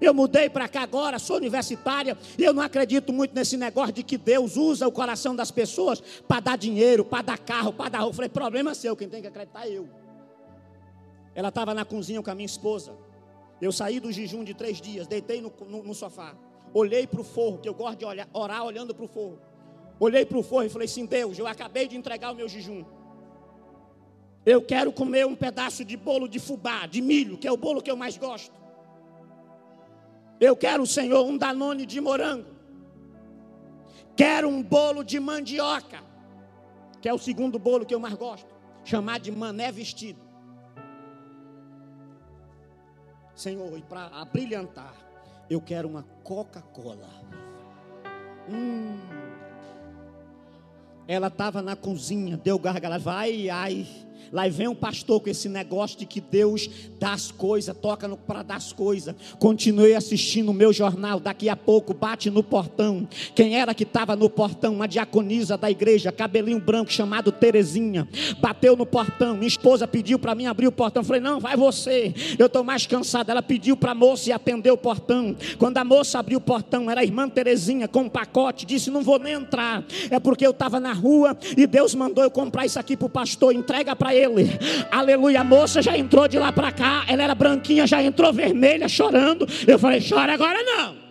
[0.00, 4.02] eu mudei para cá agora, sou universitária, e eu não acredito muito nesse negócio de
[4.02, 7.98] que Deus usa o coração das pessoas para dar dinheiro, para dar carro, para dar
[8.00, 8.10] roupa.
[8.10, 9.88] Eu falei: problema seu, quem tem que acreditar é eu.
[11.34, 12.92] Ela estava na cozinha com a minha esposa.
[13.62, 16.34] Eu saí do jejum de três dias, deitei no, no, no sofá,
[16.74, 19.38] olhei para o forro, que eu gosto de olhar, orar olhando para o forro.
[20.00, 22.84] Olhei para o forro e falei assim: Deus, eu acabei de entregar o meu jejum.
[24.44, 27.80] Eu quero comer um pedaço de bolo de fubá, de milho, que é o bolo
[27.80, 28.60] que eu mais gosto.
[30.40, 32.50] Eu quero, Senhor, um danone de morango.
[34.16, 36.02] Quero um bolo de mandioca,
[37.00, 38.52] que é o segundo bolo que eu mais gosto,
[38.84, 40.31] chamado de mané vestido.
[43.34, 44.94] Senhor, e para abrilhantar,
[45.48, 47.08] eu quero uma Coca-Cola.
[48.48, 48.98] Hum.
[51.06, 53.86] Ela estava na cozinha, deu gargala, vai, ai.
[54.32, 56.68] Lá vem um pastor com esse negócio de que Deus
[56.98, 59.14] dá as coisas, toca para dar as coisas.
[59.38, 61.20] Continuei assistindo o meu jornal.
[61.20, 63.06] Daqui a pouco bate no portão.
[63.34, 64.72] Quem era que estava no portão?
[64.72, 68.08] Uma diaconisa da igreja, cabelinho branco, chamado Terezinha.
[68.40, 69.34] Bateu no portão.
[69.34, 71.04] Minha esposa pediu para mim abrir o portão.
[71.04, 72.14] Falei: Não, vai você.
[72.38, 73.28] Eu estou mais cansado.
[73.28, 75.36] Ela pediu para a moça e atendeu o portão.
[75.58, 78.64] Quando a moça abriu o portão, era a irmã Terezinha com um pacote.
[78.64, 79.84] Disse: Não vou nem entrar.
[80.10, 83.10] É porque eu estava na rua e Deus mandou eu comprar isso aqui para o
[83.10, 83.54] pastor.
[83.54, 84.21] Entrega para ele
[84.90, 85.40] Aleluia.
[85.40, 87.04] A moça já entrou de lá para cá.
[87.08, 89.46] Ela era branquinha, já entrou vermelha, chorando.
[89.66, 91.02] Eu falei: chora agora não.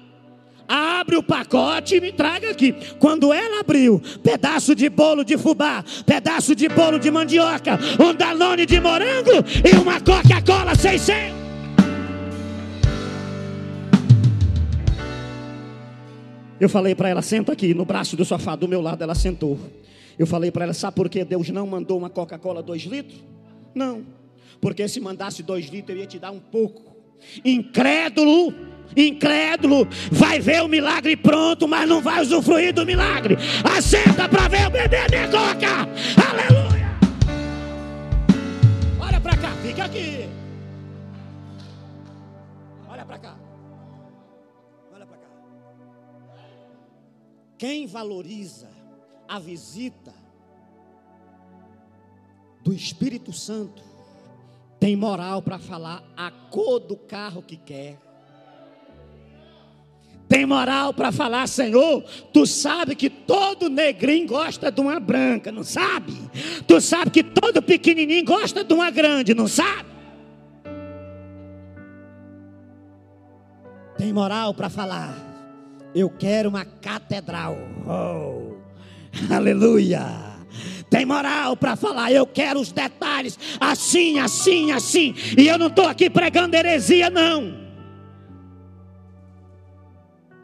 [0.68, 2.74] Abre o pacote e me traga aqui.
[2.97, 8.66] Quando ela abriu, pedaço de bolo de fubá, pedaço de bolo de mandioca, um danone
[8.66, 9.32] de morango
[9.66, 11.41] e uma Coca-Cola 600.
[16.57, 19.59] Eu falei para ela, senta aqui no braço do sofá do meu lado, ela sentou.
[20.18, 23.24] Eu falei para ela, sabe por que Deus não mandou uma Coca-Cola 2 litros?
[23.74, 24.05] Não,
[24.59, 26.95] porque se mandasse 2 litros eu ia te dar um pouco.
[27.45, 28.53] Incrédulo,
[28.95, 33.38] incrédulo, vai ver o milagre pronto, mas não vai usufruir do milagre.
[33.64, 35.88] Assenta para ver o bebê minha coca.
[36.30, 36.91] Aleluia.
[38.99, 40.28] Olha para cá, fica aqui.
[42.89, 43.38] Olha para cá.
[44.93, 45.28] Olha para cá.
[47.57, 48.80] Quem valoriza
[49.32, 50.13] a visita
[52.61, 53.82] do Espírito Santo
[54.77, 57.97] tem moral para falar a cor do carro que quer.
[60.27, 62.03] Tem moral para falar, Senhor,
[62.34, 66.13] tu sabe que todo negrinho gosta de uma branca, não sabe?
[66.67, 69.89] Tu sabe que todo pequenininho gosta de uma grande, não sabe?
[73.97, 75.15] Tem moral para falar,
[75.95, 77.55] eu quero uma catedral.
[77.88, 78.61] Oh.
[79.30, 80.32] Aleluia.
[80.89, 85.16] Tem moral para falar, eu quero os detalhes, assim, assim, assim.
[85.38, 87.62] E eu não estou aqui pregando heresia, não.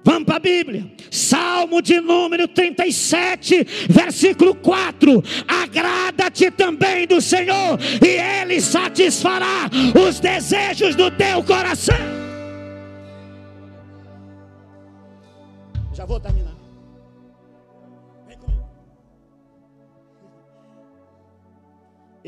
[0.06, 8.08] Vamos para a Bíblia, Salmo de número 37, versículo 4: Agrada-te também do Senhor, e
[8.42, 9.70] Ele satisfará
[10.08, 11.98] os desejos do teu coração.
[15.94, 16.57] Já vou terminar.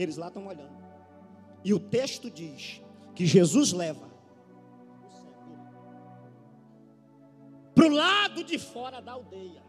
[0.01, 0.77] Eles lá estão olhando.
[1.61, 2.81] E o texto diz
[3.13, 4.07] que Jesus leva
[7.75, 9.61] para o lado de fora da aldeia.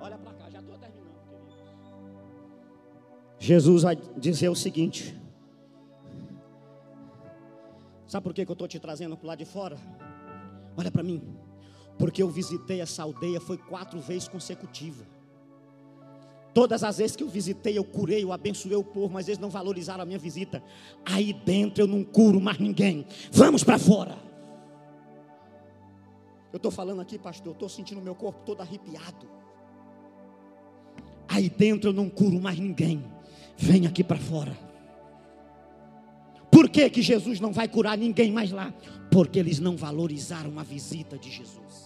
[0.00, 1.94] Olha para cá, já estou terminando, queridos.
[3.38, 5.16] Jesus vai dizer o seguinte:
[8.08, 9.78] Sabe por que, que eu estou te trazendo para o lado de fora?
[10.76, 11.22] Olha para mim.
[11.96, 15.06] Porque eu visitei essa aldeia, foi quatro vezes consecutiva.
[16.54, 19.50] Todas as vezes que eu visitei, eu curei, eu abençoei o povo, mas eles não
[19.50, 20.62] valorizaram a minha visita.
[21.04, 23.04] Aí dentro eu não curo mais ninguém.
[23.32, 24.16] Vamos para fora.
[26.52, 29.28] Eu estou falando aqui, pastor, eu estou sentindo meu corpo todo arrepiado.
[31.26, 33.04] Aí dentro eu não curo mais ninguém.
[33.56, 34.56] Vem aqui para fora.
[36.52, 38.72] Por que, que Jesus não vai curar ninguém mais lá?
[39.10, 41.83] Porque eles não valorizaram a visita de Jesus.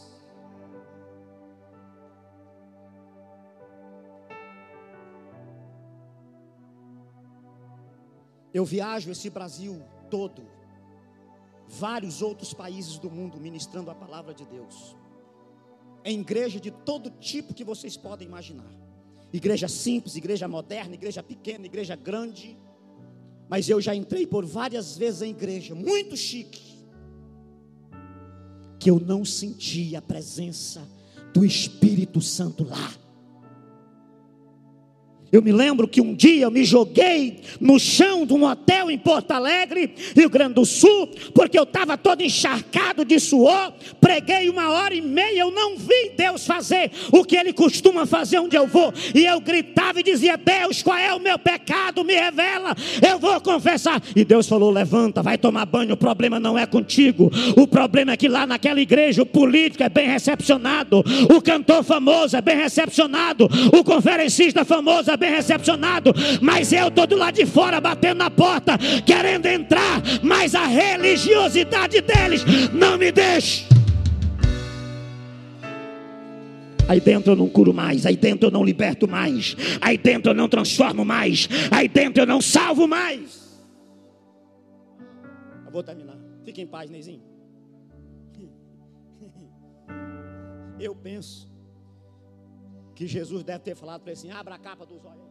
[8.58, 9.80] Eu viajo esse Brasil
[10.10, 10.42] todo,
[11.68, 14.96] vários outros países do mundo ministrando a palavra de Deus.
[16.04, 18.68] Em igreja de todo tipo que vocês podem imaginar.
[19.32, 22.58] Igreja simples, igreja moderna, igreja pequena, igreja grande.
[23.48, 26.84] Mas eu já entrei por várias vezes em igreja, muito chique,
[28.80, 30.82] que eu não senti a presença
[31.32, 32.92] do Espírito Santo lá.
[35.30, 38.96] Eu me lembro que um dia eu me joguei no chão de um hotel em
[38.96, 43.72] Porto Alegre, Rio Grande do Sul, porque eu estava todo encharcado de suor.
[44.00, 48.38] Preguei uma hora e meia, eu não vi Deus fazer o que Ele costuma fazer
[48.38, 48.92] onde eu vou.
[49.14, 52.02] E eu gritava e dizia: Deus, qual é o meu pecado?
[52.04, 52.74] Me revela,
[53.06, 54.02] eu vou confessar.
[54.16, 55.92] E Deus falou: Levanta, vai tomar banho.
[55.92, 57.30] O problema não é contigo.
[57.54, 61.04] O problema é que lá naquela igreja o político é bem recepcionado,
[61.34, 67.06] o cantor famoso é bem recepcionado, o conferencista famoso é bem recepcionado, mas eu estou
[67.06, 73.12] do lado de fora batendo na porta, querendo entrar, mas a religiosidade deles não me
[73.12, 73.66] deixa.
[76.88, 80.34] Aí dentro eu não curo mais, aí dentro eu não liberto mais, aí dentro eu
[80.34, 83.60] não transformo mais, aí dentro eu não salvo mais.
[85.66, 86.16] Eu vou terminar.
[86.46, 87.20] Fique em paz, Neizinho.
[90.80, 91.48] Eu penso
[92.98, 95.22] que Jesus deve ter falado para ele assim: abra a capa do zóio.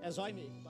[0.00, 0.62] É zóio mesmo.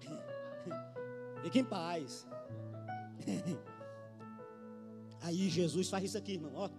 [1.42, 2.26] Fique em paz.
[5.20, 6.52] Aí Jesus faz isso aqui, irmão.
[6.54, 6.70] Ó.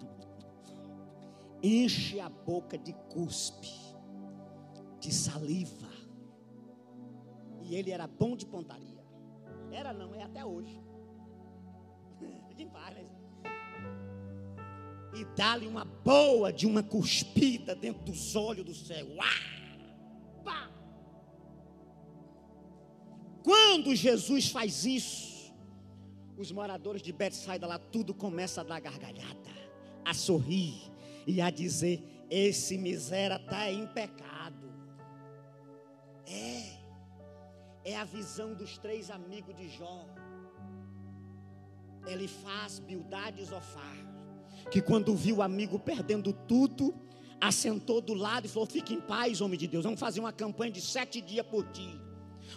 [1.62, 3.68] Enche a boca de cuspe,
[4.98, 5.90] de saliva.
[7.60, 9.04] E ele era bom de pontaria.
[9.70, 10.89] Era não, é até hoje.
[12.60, 12.94] Em paz?
[15.14, 19.06] E dá-lhe uma boa de uma cuspida dentro dos olhos do céu.
[20.44, 20.70] Pá!
[23.42, 25.54] Quando Jesus faz isso,
[26.36, 29.50] os moradores de Betsaida lá tudo começa a dar gargalhada,
[30.04, 30.92] a sorrir
[31.26, 34.70] e a dizer: esse miséria está em pecado.
[36.26, 40.06] É, é a visão dos três amigos de Jó.
[42.10, 43.96] Ele faz Bildade e Zofar,
[44.70, 46.92] que quando viu o amigo perdendo tudo,
[47.40, 50.72] assentou do lado e falou: Fique em paz, homem de Deus, vamos fazer uma campanha
[50.72, 52.10] de sete dias por dia.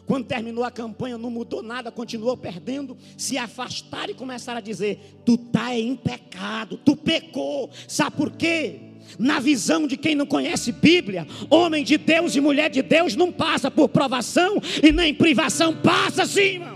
[0.08, 2.97] Quando terminou a campanha, não mudou nada, continuou perdendo.
[3.16, 7.70] Se afastaram e começaram a dizer: Tu está em pecado, tu pecou.
[7.88, 8.80] Sabe por quê?
[9.20, 13.32] Na visão de quem não conhece Bíblia, homem de Deus e mulher de Deus não
[13.32, 16.73] passa por provação e nem privação, passa sim, irmão.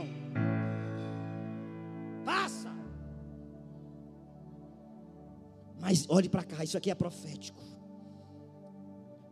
[5.89, 7.63] Mas olhe para cá, isso aqui é profético.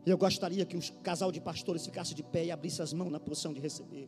[0.05, 3.19] Eu gostaria que o casal de pastores ficasse de pé e abrisse as mãos na
[3.19, 4.07] posição de receber.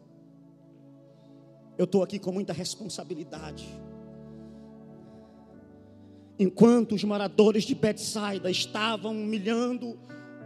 [1.78, 3.68] Eu estou aqui com muita responsabilidade.
[6.40, 10.00] Enquanto os moradores de Betsaida estavam humilhando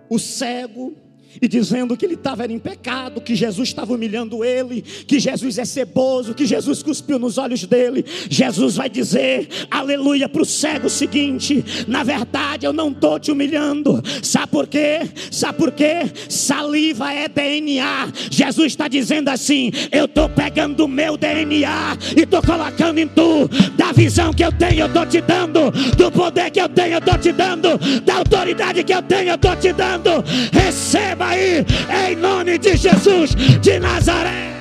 [0.10, 0.96] o cego,
[1.40, 5.66] e dizendo que ele estava em pecado, que Jesus estava humilhando ele, que Jesus é
[5.66, 8.04] ceboso, que Jesus cuspiu nos olhos dele.
[8.30, 14.02] Jesus vai dizer, aleluia, para o cego seguinte: na verdade eu não estou te humilhando,
[14.24, 15.02] sabe por quê?
[15.30, 16.12] Sabe por quê?
[16.28, 18.12] Saliva é DNA.
[18.30, 23.48] Jesus está dizendo assim: eu estou pegando o meu DNA e estou colocando em tu,
[23.78, 27.00] da visão que eu tenho, eu estou te dando, do poder que eu tenho, eu
[27.00, 30.24] estou te dando, da autoridade que eu tenho, eu estou te dando.
[30.52, 31.66] Receba receba aí,
[32.12, 34.52] em nome de Jesus de Nazaré.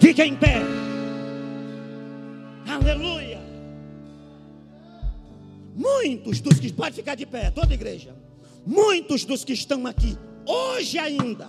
[0.00, 0.62] Fique em pé.
[2.66, 3.40] Aleluia.
[5.74, 8.16] Muitos dos que, pode ficar de pé, toda igreja.
[8.64, 11.48] Muitos dos que estão aqui, hoje ainda,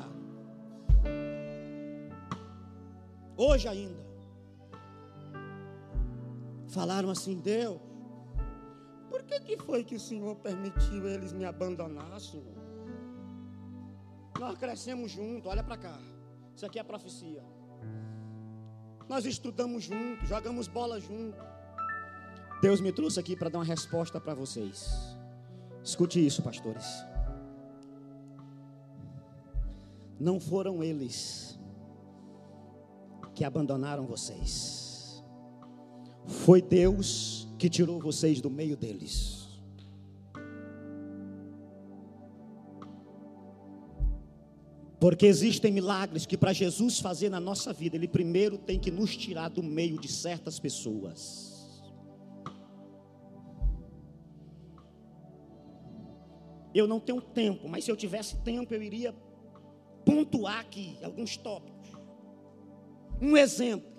[3.35, 4.05] hoje ainda,
[6.67, 7.79] falaram assim: Deus,
[9.09, 12.66] por que, que foi que o Senhor permitiu eles me abandonar, Senhor?
[14.39, 15.97] Nós crescemos juntos, olha para cá.
[16.55, 17.43] Isso aqui é profecia.
[19.07, 21.39] Nós estudamos juntos, jogamos bola juntos.
[22.61, 24.89] Deus me trouxe aqui para dar uma resposta para vocês.
[25.83, 26.85] Escute isso, pastores.
[30.19, 31.59] Não foram eles
[33.35, 35.23] que abandonaram vocês.
[36.25, 39.36] Foi Deus que tirou vocês do meio deles.
[44.99, 49.15] Porque existem milagres que para Jesus fazer na nossa vida, Ele primeiro tem que nos
[49.15, 51.55] tirar do meio de certas pessoas.
[56.73, 59.13] Eu não tenho tempo, mas se eu tivesse tempo, eu iria
[60.05, 61.89] pontuar aqui alguns tópicos.
[63.21, 63.97] Um exemplo.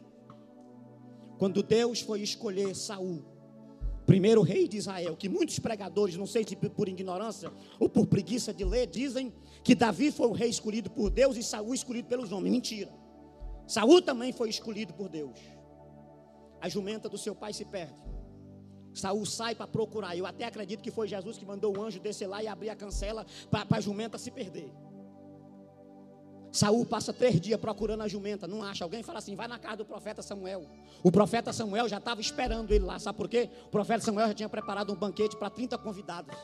[1.39, 3.25] Quando Deus foi escolher Saul,
[4.09, 8.55] primeiro rei de Israel, que muitos pregadores, não sei se por ignorância ou por preguiça
[8.55, 9.31] de ler, dizem
[9.63, 12.51] que Davi foi o rei escolhido por Deus e Saul escolhido pelos homens.
[12.51, 12.91] Mentira.
[13.67, 15.39] Saul também foi escolhido por Deus.
[16.59, 17.93] A jumenta do seu pai se perde.
[18.95, 20.17] Saul sai para procurar.
[20.17, 22.77] Eu até acredito que foi Jesus que mandou o anjo descer lá e abrir a
[22.77, 24.73] cancela para a jumenta se perder.
[26.51, 28.85] Saul passa três dias procurando a jumenta, não acha.
[28.85, 30.67] Alguém fala assim: vai na casa do profeta Samuel.
[31.03, 33.51] O profeta Samuel já estava esperando ele lá, sabe por quê?
[33.67, 36.35] O profeta Samuel já tinha preparado um banquete para 30 convidados.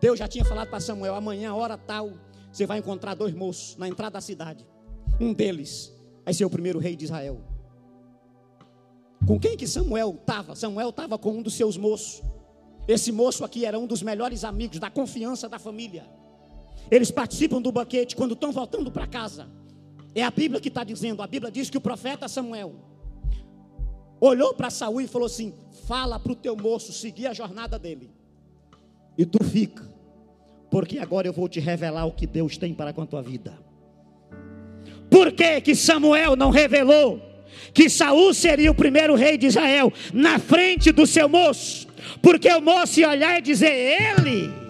[0.00, 2.12] Deus já tinha falado para Samuel: amanhã, hora tal,
[2.50, 4.66] você vai encontrar dois moços na entrada da cidade.
[5.20, 5.92] Um deles
[6.24, 7.40] vai ser o primeiro rei de Israel.
[9.26, 10.54] Com quem que Samuel estava?
[10.54, 12.22] Samuel estava com um dos seus moços.
[12.86, 16.06] Esse moço aqui era um dos melhores amigos, da confiança da família.
[16.90, 19.48] Eles participam do banquete quando estão voltando para casa.
[20.14, 21.22] É a Bíblia que está dizendo.
[21.22, 22.74] A Bíblia diz que o profeta Samuel
[24.20, 25.52] olhou para Saul e falou assim:
[25.86, 28.10] Fala para o teu moço seguir a jornada dele.
[29.18, 29.96] E tu fica
[30.70, 33.58] porque agora eu vou te revelar o que Deus tem para com a tua vida.
[35.08, 37.20] Por que, que Samuel não revelou
[37.72, 41.86] que Saul seria o primeiro rei de Israel na frente do seu moço?
[42.20, 44.65] Porque o moço ia olhar e dizer: Ele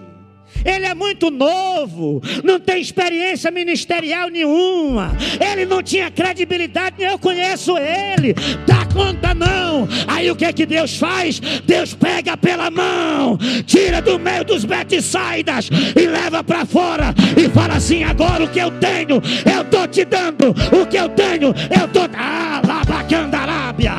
[0.65, 7.77] ele é muito novo, não tem experiência ministerial nenhuma, ele não tinha credibilidade, eu conheço
[7.77, 8.33] ele,
[8.65, 9.87] dá conta não.
[10.07, 11.39] Aí o que é que Deus faz?
[11.39, 17.75] Deus pega pela mão, tira do meio dos betissaidas e leva para fora e fala
[17.75, 21.85] assim: agora o que eu tenho, eu estou te dando, o que eu tenho, eu
[21.85, 22.07] estou.
[22.15, 23.93] Ah, lá para Candarábia,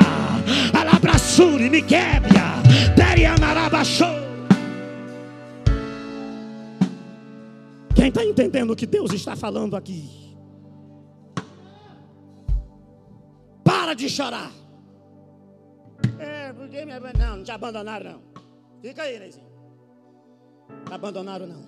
[0.73, 2.59] Alabrassuri, Miquébia,
[2.95, 4.28] Perianarabachou.
[7.95, 10.35] Quem está entendendo o que Deus está falando aqui?
[13.63, 14.51] Para de chorar.
[16.17, 18.21] É, porque me não, não te abandonaram não.
[18.81, 19.49] Fica aí, Neizinho.
[20.87, 21.63] Não abandonaram não.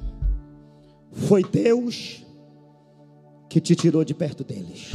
[1.12, 2.26] Foi Deus
[3.50, 4.92] que te tirou de perto deles.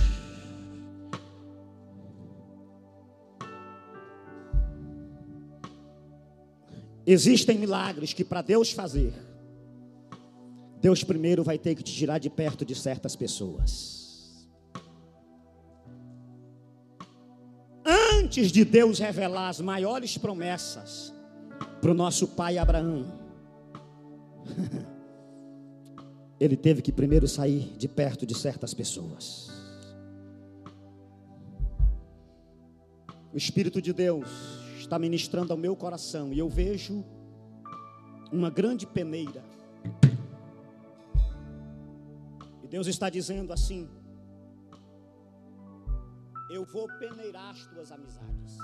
[7.07, 9.12] Existem milagres que para Deus fazer
[10.87, 14.47] Deus primeiro vai ter que te tirar de perto de certas pessoas.
[17.84, 21.12] Antes de Deus revelar as maiores promessas
[21.80, 23.05] para o nosso pai Abraão,
[26.39, 29.51] ele teve que primeiro sair de perto de certas pessoas.
[33.34, 34.28] O Espírito de Deus
[34.78, 37.05] está ministrando ao meu coração e eu vejo
[38.30, 39.56] uma grande peneira
[42.77, 43.89] Deus está dizendo assim:
[46.51, 48.59] Eu vou peneirar as tuas amizades.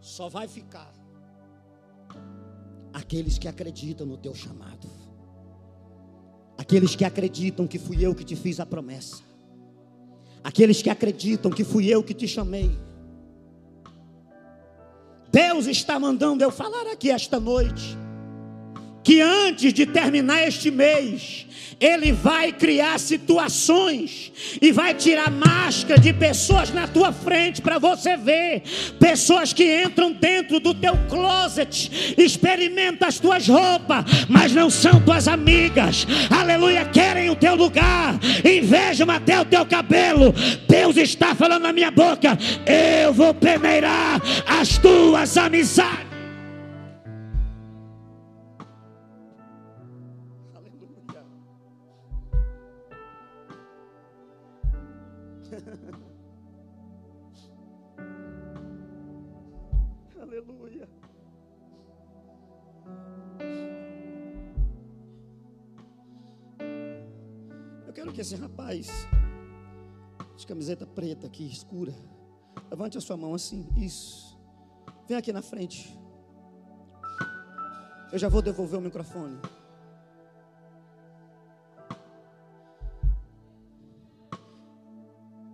[0.00, 0.92] Só vai ficar
[2.92, 4.88] aqueles que acreditam no teu chamado.
[6.56, 9.24] Aqueles que acreditam que fui eu que te fiz a promessa.
[10.44, 12.70] Aqueles que acreditam que fui eu que te chamei.
[15.32, 18.05] Deus está mandando eu falar aqui esta noite
[19.06, 21.46] que antes de terminar este mês,
[21.78, 28.16] Ele vai criar situações e vai tirar máscara de pessoas na tua frente para você
[28.16, 28.64] ver.
[28.98, 35.28] Pessoas que entram dentro do teu closet, experimentam as tuas roupas, mas não são tuas
[35.28, 36.04] amigas.
[36.28, 40.34] Aleluia, querem o teu lugar, invejam até o teu cabelo.
[40.68, 42.36] Deus está falando na minha boca:
[42.66, 46.05] eu vou peneirar as tuas amizades.
[68.26, 68.88] Esse rapaz
[70.36, 71.94] de camiseta preta aqui, escura,
[72.68, 74.36] Levante a sua mão assim, isso.
[75.06, 75.96] Vem aqui na frente.
[78.10, 79.38] Eu já vou devolver o microfone.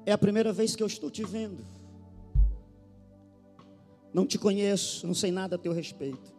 [0.06, 1.66] É a primeira vez que eu estou te vendo.
[4.14, 6.32] Não te conheço, não sei nada a teu respeito.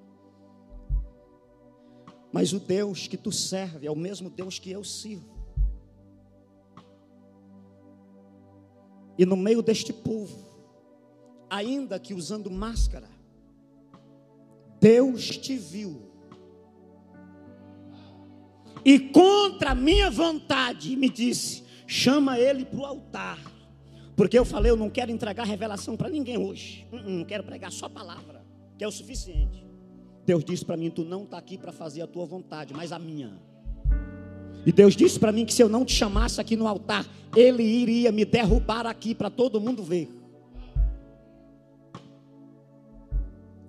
[2.31, 5.32] Mas o Deus que tu serve é o mesmo Deus que eu sirvo.
[9.17, 10.37] E no meio deste povo,
[11.49, 13.09] ainda que usando máscara,
[14.79, 16.11] Deus te viu.
[18.83, 23.39] E contra a minha vontade me disse: chama ele para o altar.
[24.15, 26.87] Porque eu falei, eu não quero entregar revelação para ninguém hoje.
[26.91, 28.45] Não, não quero pregar só palavra,
[28.77, 29.65] que é o suficiente.
[30.25, 32.99] Deus disse para mim: Tu não está aqui para fazer a tua vontade, mas a
[32.99, 33.39] minha.
[34.65, 37.05] E Deus disse para mim que se eu não te chamasse aqui no altar,
[37.35, 40.09] Ele iria me derrubar aqui para todo mundo ver.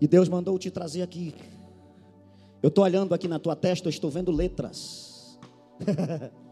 [0.01, 1.35] E Deus mandou te trazer aqui.
[2.63, 5.39] Eu estou olhando aqui na tua testa, eu estou vendo letras.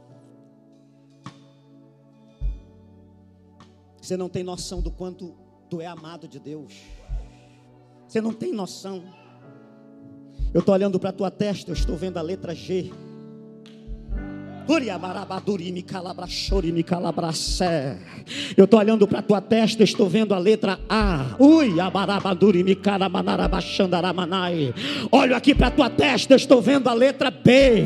[4.01, 5.33] Você não tem noção do quanto
[5.71, 6.75] tu é amado de Deus.
[8.09, 9.05] Você não tem noção.
[10.53, 12.93] Eu estou olhando para a tua testa, eu estou vendo a letra G.
[18.57, 21.35] Eu estou olhando para a tua testa, estou vendo a letra A.
[25.11, 27.85] Olho aqui para a tua testa, estou vendo a letra B.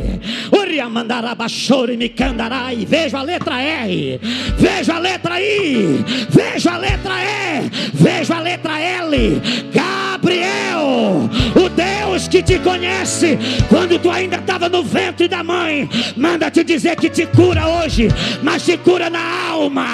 [2.86, 4.20] Vejo a letra R.
[4.58, 6.04] Vejo a letra I.
[6.30, 7.70] Vejo a letra E.
[7.94, 9.40] Vejo a letra L.
[10.26, 16.50] Gabriel, o Deus que te conhece quando tu ainda estava no ventre da mãe, manda
[16.50, 18.08] te dizer que te cura hoje,
[18.42, 19.86] mas te cura na alma.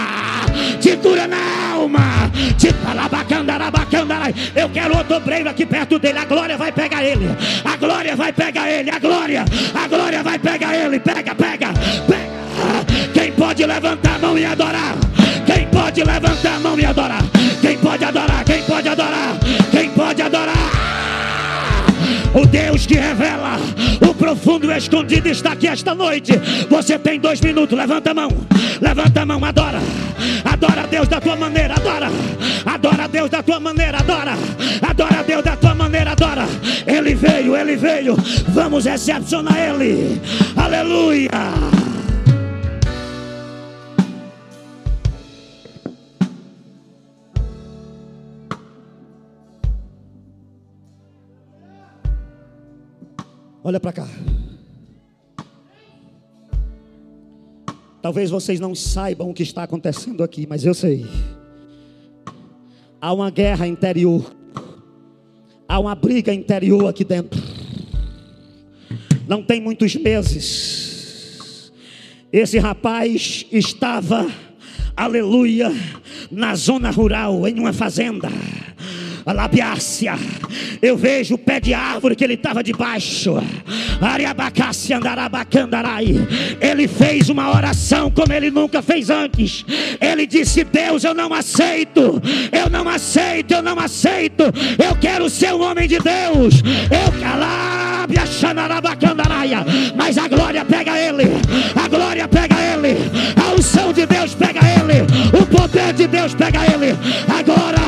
[0.80, 2.01] Te cura na alma.
[2.59, 2.68] Te
[4.55, 6.18] Eu quero outro obreiro aqui perto dele.
[6.18, 7.28] A glória vai pegar ele.
[7.64, 8.91] A glória vai pegar ele.
[8.91, 9.45] A glória.
[9.74, 10.99] A glória vai pegar ele.
[10.99, 11.68] Pega, pega,
[12.07, 13.12] pega.
[13.12, 14.95] Quem pode levantar a mão e adorar?
[15.45, 17.22] Quem pode levantar a mão e adorar?
[17.61, 18.45] Quem pode adorar?
[18.45, 19.37] Quem pode adorar?
[20.13, 20.55] Pode adorar?
[22.35, 23.57] O Deus que revela
[24.07, 26.33] o profundo e escondido está aqui esta noite.
[26.69, 28.29] Você tem dois minutos, levanta a mão,
[28.79, 29.79] levanta a mão, adora,
[30.45, 32.11] adora a Deus da tua maneira, adora,
[32.67, 34.35] adora a Deus da tua maneira, adora,
[34.87, 36.47] adora a Deus da tua maneira, adora.
[36.87, 38.15] Ele veio, ele veio,
[38.49, 40.21] vamos recepcionar Ele,
[40.55, 41.31] aleluia.
[53.65, 54.09] Olha para cá.
[58.01, 61.07] Talvez vocês não saibam o que está acontecendo aqui, mas eu sei.
[63.01, 64.35] Há uma guerra interior.
[65.69, 67.41] Há uma briga interior aqui dentro.
[69.29, 71.73] Não tem muitos meses.
[72.33, 74.27] Esse rapaz estava,
[74.97, 75.71] aleluia,
[76.31, 78.29] na zona rural, em uma fazenda
[79.25, 80.14] a labiácia.
[80.81, 83.37] Eu vejo o pé de árvore que ele estava debaixo.
[86.61, 89.64] Ele fez uma oração como ele nunca fez antes.
[90.01, 92.20] Ele disse: Deus, eu não aceito,
[92.51, 94.45] eu não aceito, eu não aceito.
[94.79, 96.62] Eu quero ser um homem de Deus.
[96.91, 97.12] Eu
[99.97, 101.25] mas a glória pega ele,
[101.75, 102.97] a glória pega ele,
[103.37, 105.07] a unção de Deus pega ele,
[105.41, 106.97] o poder de Deus pega ele.
[107.29, 107.83] Agora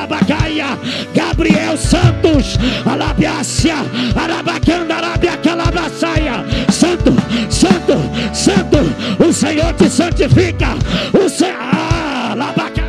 [0.00, 0.78] Narabacaia,
[1.14, 3.76] Gabriel Santos, Alabiácia,
[4.16, 7.12] Arabacanda, Arabia, Calabraçaia, Santo,
[7.50, 7.98] Santo,
[8.32, 8.78] Santo,
[9.22, 10.68] o Senhor te santifica,
[11.12, 12.82] o Senhor, ah, Alabaca.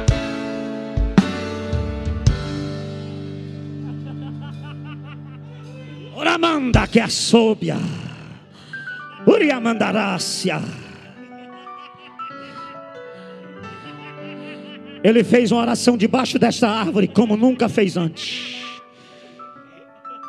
[6.16, 7.78] Oramanda que é assobia,
[9.28, 10.81] Uriamandarácia.
[15.04, 18.62] Ele fez uma oração debaixo desta árvore como nunca fez antes.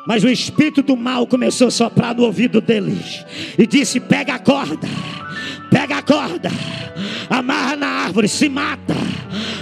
[0.07, 3.25] Mas o espírito do mal começou a soprar no ouvido deles
[3.57, 4.89] e disse: Pega a corda,
[5.73, 6.51] pega a corda,
[7.31, 8.95] amarra na árvore, se mata.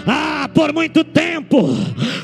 [0.07, 1.77] Ah, por muito tempo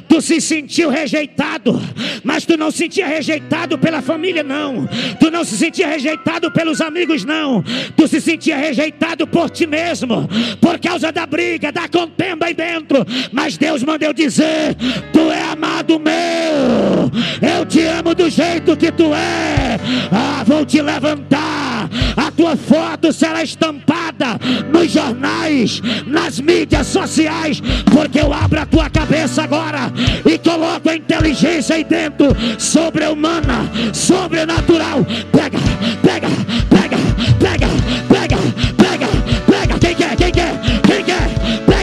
[0.09, 1.81] tu se sentiu rejeitado,
[2.25, 4.89] mas tu não sentia rejeitado pela família, não.
[5.21, 7.63] Tu não se sentia rejeitado pelos amigos, não.
[7.95, 10.29] Tu se sentia rejeitado por ti mesmo,
[10.61, 13.07] por causa da briga, da contenda aí dentro.
[13.31, 14.75] Mas Deus mandou dizer:
[15.13, 17.11] Tu é amado meu,
[17.41, 19.79] Eu te amo do jeito que tu é.
[20.11, 21.91] Ah, vou te levantar.
[22.37, 24.39] Tua foto será estampada
[24.73, 27.63] nos jornais, nas mídias sociais,
[27.93, 29.93] porque eu abro a tua cabeça agora
[30.25, 32.29] e coloco a inteligência aí dentro,
[32.59, 35.05] sobre-humana, sobrenatural.
[35.33, 35.59] Pega,
[36.03, 36.29] pega,
[36.69, 36.99] pega,
[37.41, 37.69] pega,
[38.09, 38.37] pega,
[38.77, 39.09] pega,
[39.47, 39.79] pega.
[39.79, 40.17] Quem quer?
[40.17, 40.61] Quem quer?
[40.83, 41.76] Quem quer?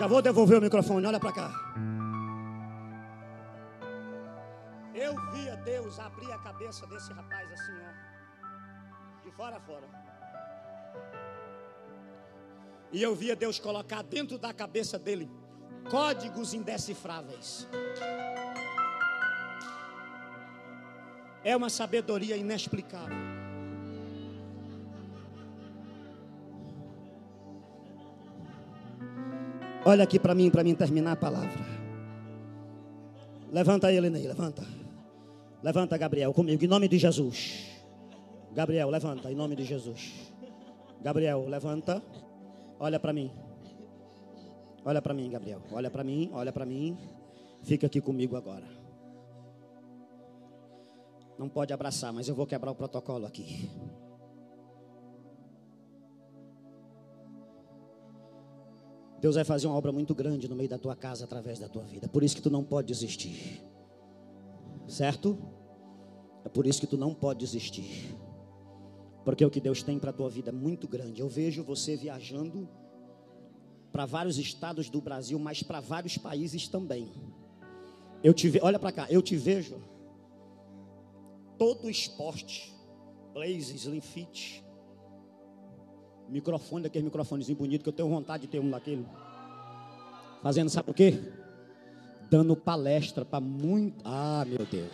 [0.00, 1.50] Já vou devolver o microfone, olha para cá.
[4.94, 9.86] Eu via Deus abrir a cabeça desse rapaz assim, ó, de fora a fora.
[12.90, 15.30] E eu via Deus colocar dentro da cabeça dele
[15.90, 17.68] códigos indecifráveis.
[21.44, 23.39] É uma sabedoria inexplicável.
[29.84, 31.64] Olha aqui para mim, para mim terminar a palavra.
[33.50, 34.62] Levanta ele, Ney, levanta.
[35.62, 37.66] Levanta, Gabriel, comigo, em nome de Jesus.
[38.52, 40.32] Gabriel, levanta, em nome de Jesus.
[41.02, 42.02] Gabriel, levanta.
[42.78, 43.30] Olha para mim.
[44.84, 45.62] Olha para mim, Gabriel.
[45.72, 46.96] Olha para mim, olha para mim.
[47.62, 48.66] Fica aqui comigo agora.
[51.38, 53.70] Não pode abraçar, mas eu vou quebrar o protocolo aqui.
[59.20, 61.82] Deus vai fazer uma obra muito grande no meio da tua casa através da tua
[61.82, 62.08] vida.
[62.08, 63.62] Por isso que tu não pode desistir.
[64.88, 65.38] Certo?
[66.44, 68.16] É por isso que tu não pode desistir.
[69.24, 71.20] Porque o que Deus tem para a tua vida é muito grande.
[71.20, 72.66] Eu vejo você viajando
[73.92, 77.12] para vários estados do Brasil, mas para vários países também.
[78.22, 78.60] Eu te ve...
[78.62, 79.76] olha para cá, eu te vejo
[81.58, 82.74] todo esporte,
[83.34, 84.64] Blaze, Slim Fit,
[86.30, 89.06] microfone, daquele microfonezinho bonito que eu tenho vontade de ter um daquele.
[90.42, 91.18] Fazendo sabe o quê?
[92.30, 94.00] Dando palestra para muito.
[94.04, 94.90] Ah, meu Deus.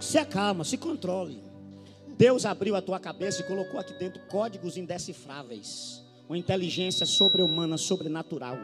[0.00, 1.42] Se acalma, se controle.
[2.16, 6.02] Deus abriu a tua cabeça e colocou aqui dentro códigos indecifráveis.
[6.28, 8.56] Uma inteligência sobre-humana, sobrenatural.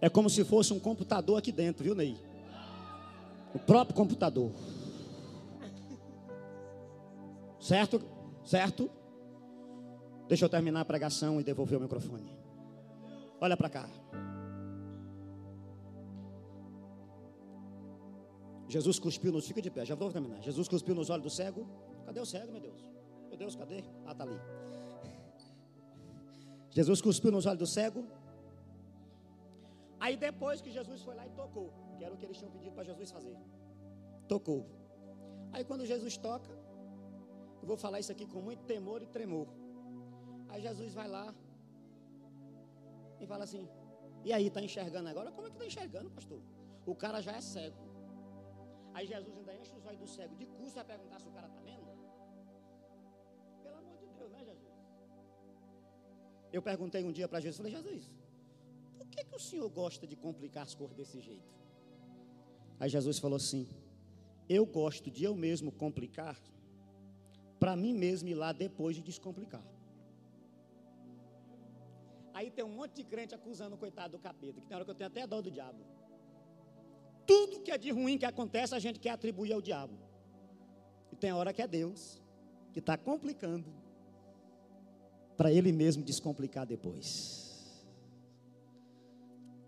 [0.00, 2.16] É como se fosse um computador aqui dentro, viu, Ney?
[3.54, 4.50] O próprio computador.
[7.70, 8.02] Certo?
[8.44, 8.90] Certo?
[10.26, 12.28] Deixa eu terminar a pregação e devolver o microfone.
[13.40, 13.88] Olha para cá.
[18.66, 19.46] Jesus cuspiu nos.
[19.46, 20.40] Fica de pé, já vou terminar.
[20.40, 21.64] Jesus cuspiu nos olhos do cego.
[22.06, 22.80] Cadê o cego, meu Deus?
[23.28, 23.84] Meu Deus, cadê?
[24.04, 24.40] Ah, tá ali.
[26.70, 28.04] Jesus cuspiu nos olhos do cego.
[30.00, 32.72] Aí depois que Jesus foi lá e tocou, que era o que eles tinham pedido
[32.72, 33.36] para Jesus fazer.
[34.26, 34.66] Tocou.
[35.52, 36.59] Aí quando Jesus toca,
[37.60, 39.48] eu vou falar isso aqui com muito temor e tremor.
[40.48, 41.34] Aí Jesus vai lá
[43.20, 43.68] e fala assim:
[44.24, 45.30] E aí, está enxergando agora?
[45.30, 46.40] Como é que está enxergando, pastor?
[46.86, 47.90] O cara já é cego.
[48.94, 51.46] Aí Jesus ainda enche os olhos do cego de curso vai perguntar se o cara
[51.46, 51.90] está vendo?
[53.62, 54.74] Pelo amor de Deus, né, Jesus?
[56.52, 58.10] Eu perguntei um dia para Jesus, falei, Jesus,
[58.96, 61.54] por que, que o senhor gosta de complicar as coisas desse jeito?
[62.80, 63.68] Aí Jesus falou assim,
[64.48, 66.36] eu gosto de eu mesmo complicar,
[67.60, 69.62] para mim mesmo ir lá depois de descomplicar.
[72.32, 74.90] Aí tem um monte de crente acusando o coitado do capeta, que tem hora que
[74.90, 75.84] eu tenho até dó do diabo.
[77.26, 79.92] Tudo que é de ruim que acontece, a gente quer atribuir ao diabo.
[81.12, 82.20] E tem hora que é Deus
[82.72, 83.70] que está complicando
[85.36, 87.84] para Ele mesmo descomplicar depois.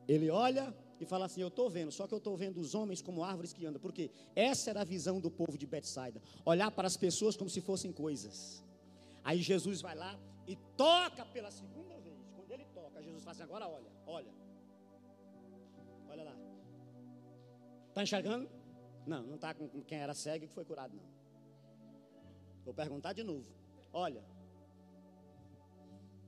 [0.09, 3.03] Ele olha e fala assim: Eu estou vendo, só que eu estou vendo os homens
[3.03, 3.81] como árvores que andam.
[3.81, 7.61] Porque essa era a visão do povo de Betsaida: olhar para as pessoas como se
[7.61, 8.65] fossem coisas.
[9.25, 12.19] Aí Jesus vai lá e toca pela segunda vez.
[12.37, 14.33] Quando ele toca, Jesus fala assim: Agora olha, olha.
[16.09, 16.37] Olha lá.
[17.89, 18.49] Está enxergando?
[19.07, 21.05] Não, não está com quem era cego que foi curado, não.
[22.65, 23.47] Vou perguntar de novo.
[23.93, 24.25] Olha.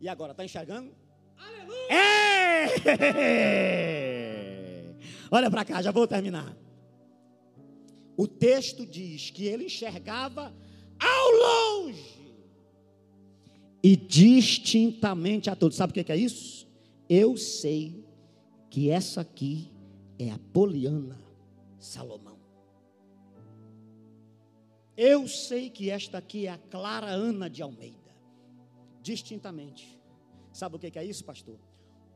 [0.00, 0.92] E agora, está enxergando?
[1.38, 1.92] Aleluia!
[1.92, 3.34] É!
[5.34, 6.56] Olha para cá, já vou terminar.
[8.16, 10.54] O texto diz que ele enxergava
[10.96, 12.36] ao longe
[13.82, 15.76] e distintamente a todos.
[15.76, 16.68] Sabe o que é isso?
[17.08, 18.06] Eu sei
[18.70, 19.72] que essa aqui
[20.20, 21.18] é a Poliana
[21.80, 22.38] Salomão.
[24.96, 28.14] Eu sei que esta aqui é a Clara Ana de Almeida,
[29.02, 29.98] distintamente.
[30.52, 31.58] Sabe o que é isso, pastor?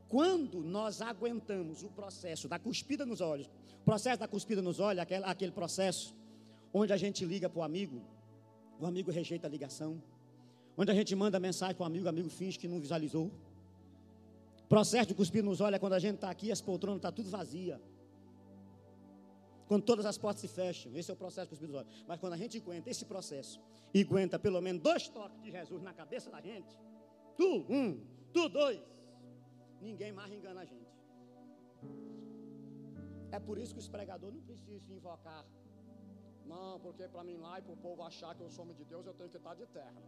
[0.09, 3.47] Quando nós aguentamos o processo da cuspida nos olhos,
[3.81, 6.15] o processo da cuspida nos olhos, aquele, aquele processo
[6.73, 8.01] onde a gente liga para o amigo,
[8.79, 10.01] o amigo rejeita a ligação,
[10.75, 13.31] onde a gente manda mensagem para o amigo, o amigo finge que não visualizou.
[14.67, 17.15] Processo de cuspir nos olhos é quando a gente está aqui, as poltronas estão tá
[17.15, 17.79] tudo vazia.
[19.67, 22.05] Quando todas as portas se fecham, esse é o processo de cuspir nos olhos.
[22.07, 23.59] Mas quando a gente aguenta esse processo,
[23.93, 26.75] e aguenta pelo menos dois toques de Jesus na cabeça da gente,
[27.37, 27.99] tu um,
[28.33, 28.79] tu dois,
[29.81, 30.99] ninguém mais engana a gente.
[33.31, 35.45] É por isso que os pregadores não precisam invocar.
[36.45, 38.85] Não, porque para mim lá e para o povo achar que eu sou homem de
[38.85, 40.01] Deus, eu tenho que estar de terra.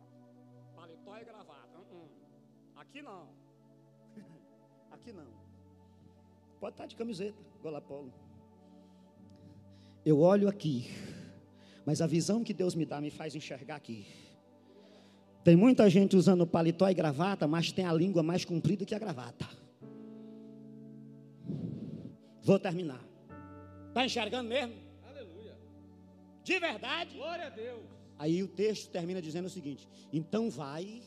[0.76, 1.78] Paletó e gravata.
[1.80, 2.10] Uh -uh.
[2.82, 3.30] Aqui não.
[4.92, 5.32] Aqui não.
[6.60, 8.12] Pode estar de camiseta, Golapolo.
[10.04, 10.88] Eu olho aqui,
[11.86, 14.08] mas a visão que Deus me dá me faz enxergar aqui.
[15.44, 19.00] Tem muita gente usando paletó e gravata, mas tem a língua mais comprida que a
[19.00, 19.48] gravata.
[22.44, 23.04] Vou terminar.
[23.90, 24.76] Está enxergando mesmo?
[25.04, 25.58] Aleluia.
[26.44, 27.16] De verdade?
[27.16, 27.86] Glória a Deus.
[28.18, 31.04] Aí o texto termina dizendo o seguinte: Então vai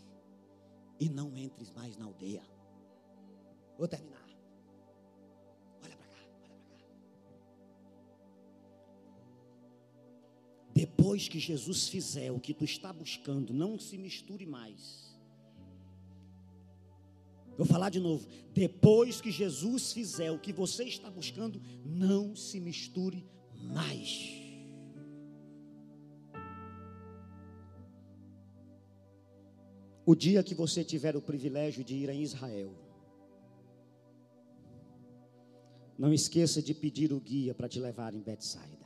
[0.99, 2.43] e não entres mais na aldeia.
[3.76, 4.24] Vou terminar.
[5.82, 6.87] Olha para cá, olha para cá.
[10.72, 15.04] Depois que Jesus fizer o que tu está buscando, não se misture mais.
[17.57, 18.27] Vou falar de novo.
[18.53, 23.25] Depois que Jesus fizer o que você está buscando, não se misture
[23.55, 24.43] mais.
[30.07, 32.73] O dia que você tiver o privilégio de ir a Israel,
[35.97, 38.84] não esqueça de pedir o guia para te levar em Betsaida.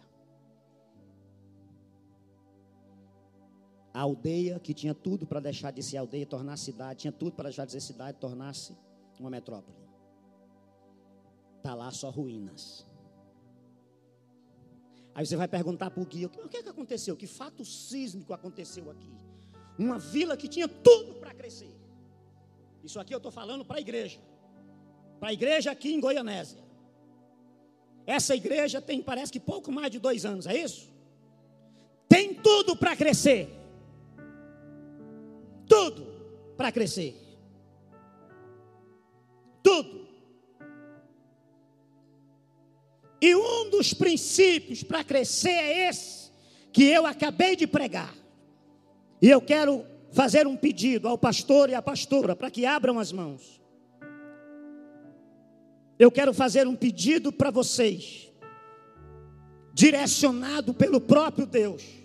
[3.99, 7.33] A aldeia que tinha tudo para deixar de ser aldeia e tornar cidade, tinha tudo
[7.33, 8.73] para deixar de ser cidade tornar-se
[9.19, 9.77] uma metrópole.
[11.57, 12.87] Está lá só ruínas.
[15.17, 17.17] Aí você vai perguntar para o guia: o que, é que aconteceu?
[17.17, 19.11] Que fato sísmico aconteceu aqui?
[19.77, 21.75] Uma vila que tinha tudo para crescer.
[22.85, 24.21] Isso aqui eu estou falando para a igreja.
[25.19, 26.63] Para a igreja aqui em Goianésia.
[28.07, 30.89] Essa igreja tem, parece que pouco mais de dois anos, é isso?
[32.09, 33.58] Tem tudo para crescer.
[35.69, 36.07] Tudo
[36.57, 37.15] para crescer.
[39.63, 40.09] Tudo.
[43.21, 46.31] E um dos princípios para crescer é esse
[46.73, 48.15] que eu acabei de pregar.
[49.21, 53.13] E eu quero fazer um pedido ao pastor e à pastora para que abram as
[53.13, 53.61] mãos.
[55.99, 58.33] Eu quero fazer um pedido para vocês,
[59.75, 61.98] direcionado pelo próprio Deus.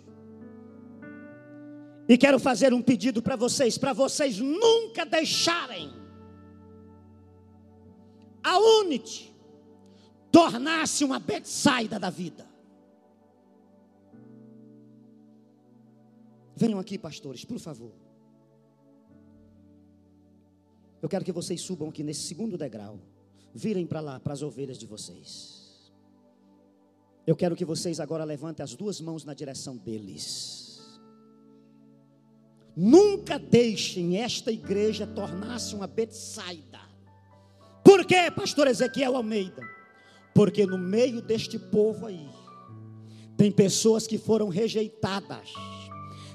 [2.14, 5.92] E quero fazer um pedido para vocês, para vocês nunca deixarem
[8.44, 9.34] a Unity
[10.32, 12.48] tornar-se uma Betsaida da vida.
[16.56, 17.94] Venham aqui, pastores, por favor.
[21.02, 23.00] Eu quero que vocês subam aqui nesse segundo degrau.
[23.56, 25.92] Virem para lá, para as ovelhas de vocês.
[27.26, 30.63] Eu quero que vocês agora levantem as duas mãos na direção deles.
[32.76, 36.80] Nunca deixem esta igreja tornar-se uma Betsaida.
[37.84, 39.62] Por quê, pastor Ezequiel Almeida?
[40.34, 42.28] Porque no meio deste povo aí,
[43.38, 45.50] tem pessoas que foram rejeitadas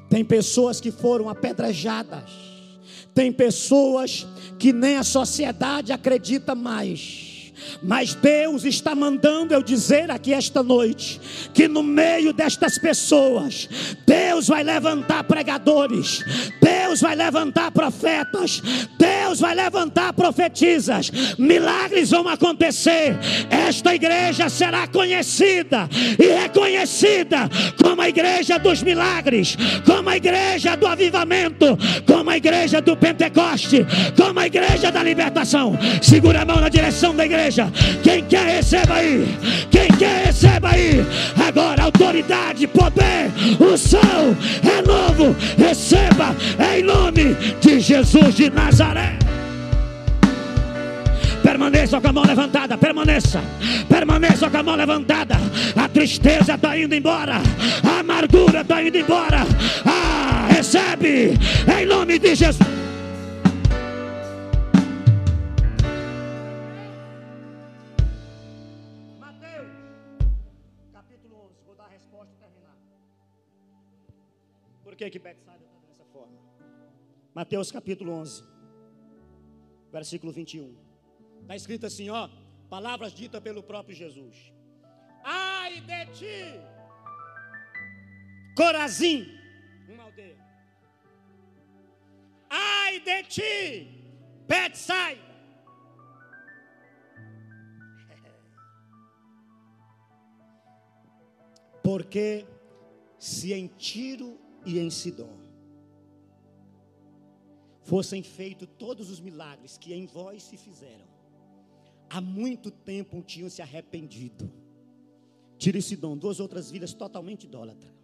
[0.08, 2.30] tem pessoas que foram apedrejadas.
[3.14, 4.26] Tem pessoas
[4.58, 7.27] que nem a sociedade acredita mais.
[7.82, 11.20] Mas Deus está mandando eu dizer aqui esta noite
[11.54, 13.68] que no meio destas pessoas,
[14.06, 16.24] Deus vai levantar pregadores,
[16.60, 18.62] Deus vai levantar profetas,
[18.98, 23.16] Deus vai levantar profetisas, milagres vão acontecer.
[23.50, 25.88] Esta igreja será conhecida
[26.18, 27.48] e reconhecida
[27.82, 33.86] como a igreja dos milagres, como a igreja do avivamento, como a igreja do Pentecoste,
[34.16, 35.78] como a igreja da libertação.
[36.02, 37.72] Segura a mão na direção da igreja igreja.
[38.02, 39.26] Quem quer, receba aí.
[39.70, 41.04] Quem quer, receba aí.
[41.46, 45.34] Agora, autoridade, poder, o céu é novo.
[45.56, 46.36] Receba
[46.74, 49.18] em nome de Jesus de Nazaré.
[51.42, 53.42] Permaneça com a mão levantada, permaneça,
[53.88, 55.36] permaneça com a mão levantada.
[55.74, 57.40] A tristeza está indo embora,
[57.82, 59.46] a amargura está indo embora.
[59.86, 61.38] Ah, recebe
[61.80, 62.87] em nome de Jesus.
[74.98, 76.36] Que que Betsaida está dessa forma?
[77.32, 78.42] Mateus capítulo 11,
[79.92, 80.76] versículo 21.
[81.42, 82.28] Está escrito assim, ó,
[82.68, 84.52] palavras ditas pelo próprio Jesus.
[85.22, 86.60] Ai de ti,
[88.56, 89.28] Corazim,
[89.88, 90.44] uma aldeia.
[92.50, 93.86] Ai de ti,
[94.48, 95.16] Betsai.
[101.84, 102.44] Porque
[103.16, 105.34] se em Tiro e em Sidom
[107.82, 111.08] fossem feitos todos os milagres que em vós se fizeram,
[112.10, 114.52] há muito tempo tinham se arrependido.
[115.56, 117.94] Tiro e Sidom, duas outras vidas totalmente idólatras.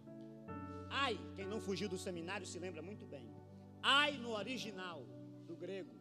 [0.89, 3.29] Ai, quem não fugiu do seminário se lembra muito bem.
[3.83, 5.05] Ai no original
[5.45, 5.93] do grego,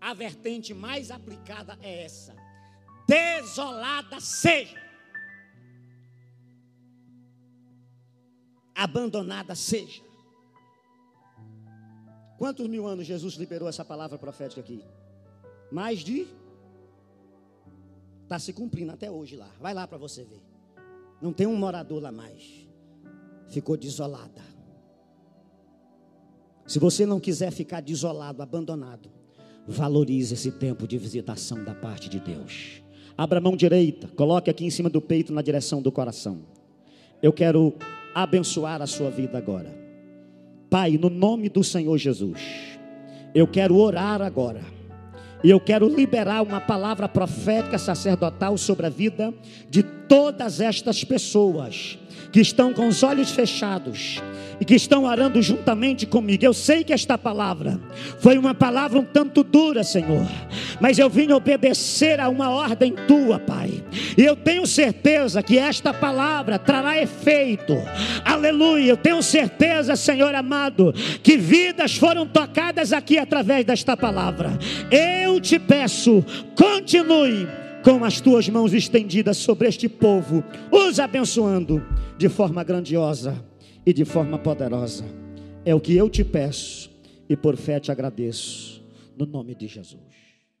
[0.00, 2.34] a vertente mais aplicada é essa:
[3.06, 4.87] desolada seja,
[8.82, 10.02] abandonada seja.
[12.38, 14.84] Quantos mil anos Jesus liberou essa palavra profética aqui?
[15.70, 16.26] Mais de.
[18.22, 19.50] Está se cumprindo até hoje lá.
[19.60, 20.42] Vai lá para você ver.
[21.20, 22.68] Não tem um morador lá mais
[23.48, 24.42] ficou desolada.
[26.66, 29.10] Se você não quiser ficar desolado, abandonado,
[29.66, 32.82] valorize esse tempo de visitação da parte de Deus.
[33.16, 36.40] Abra a mão direita, coloque aqui em cima do peito na direção do coração.
[37.22, 37.74] Eu quero
[38.22, 39.74] abençoar a sua vida agora.
[40.70, 42.40] Pai, no nome do Senhor Jesus,
[43.34, 44.60] eu quero orar agora.
[45.42, 49.32] E eu quero liberar uma palavra profética sacerdotal sobre a vida
[49.70, 51.98] de todas estas pessoas
[52.30, 54.20] que estão com os olhos fechados
[54.60, 56.44] e que estão orando juntamente comigo.
[56.44, 57.80] Eu sei que esta palavra
[58.18, 60.26] foi uma palavra um tanto dura, Senhor,
[60.80, 63.82] mas eu vim obedecer a uma ordem tua, Pai.
[64.16, 67.74] E eu tenho certeza que esta palavra trará efeito.
[68.24, 68.90] Aleluia.
[68.90, 70.92] Eu tenho certeza, Senhor amado,
[71.22, 74.58] que vidas foram tocadas aqui através desta palavra.
[74.90, 76.24] Eu te peço,
[76.56, 77.46] continue
[77.88, 81.82] com as tuas mãos estendidas sobre este povo, os abençoando
[82.18, 83.42] de forma grandiosa
[83.86, 85.06] e de forma poderosa.
[85.64, 86.90] É o que eu te peço
[87.26, 88.84] e por fé te agradeço,
[89.16, 90.17] no nome de Jesus.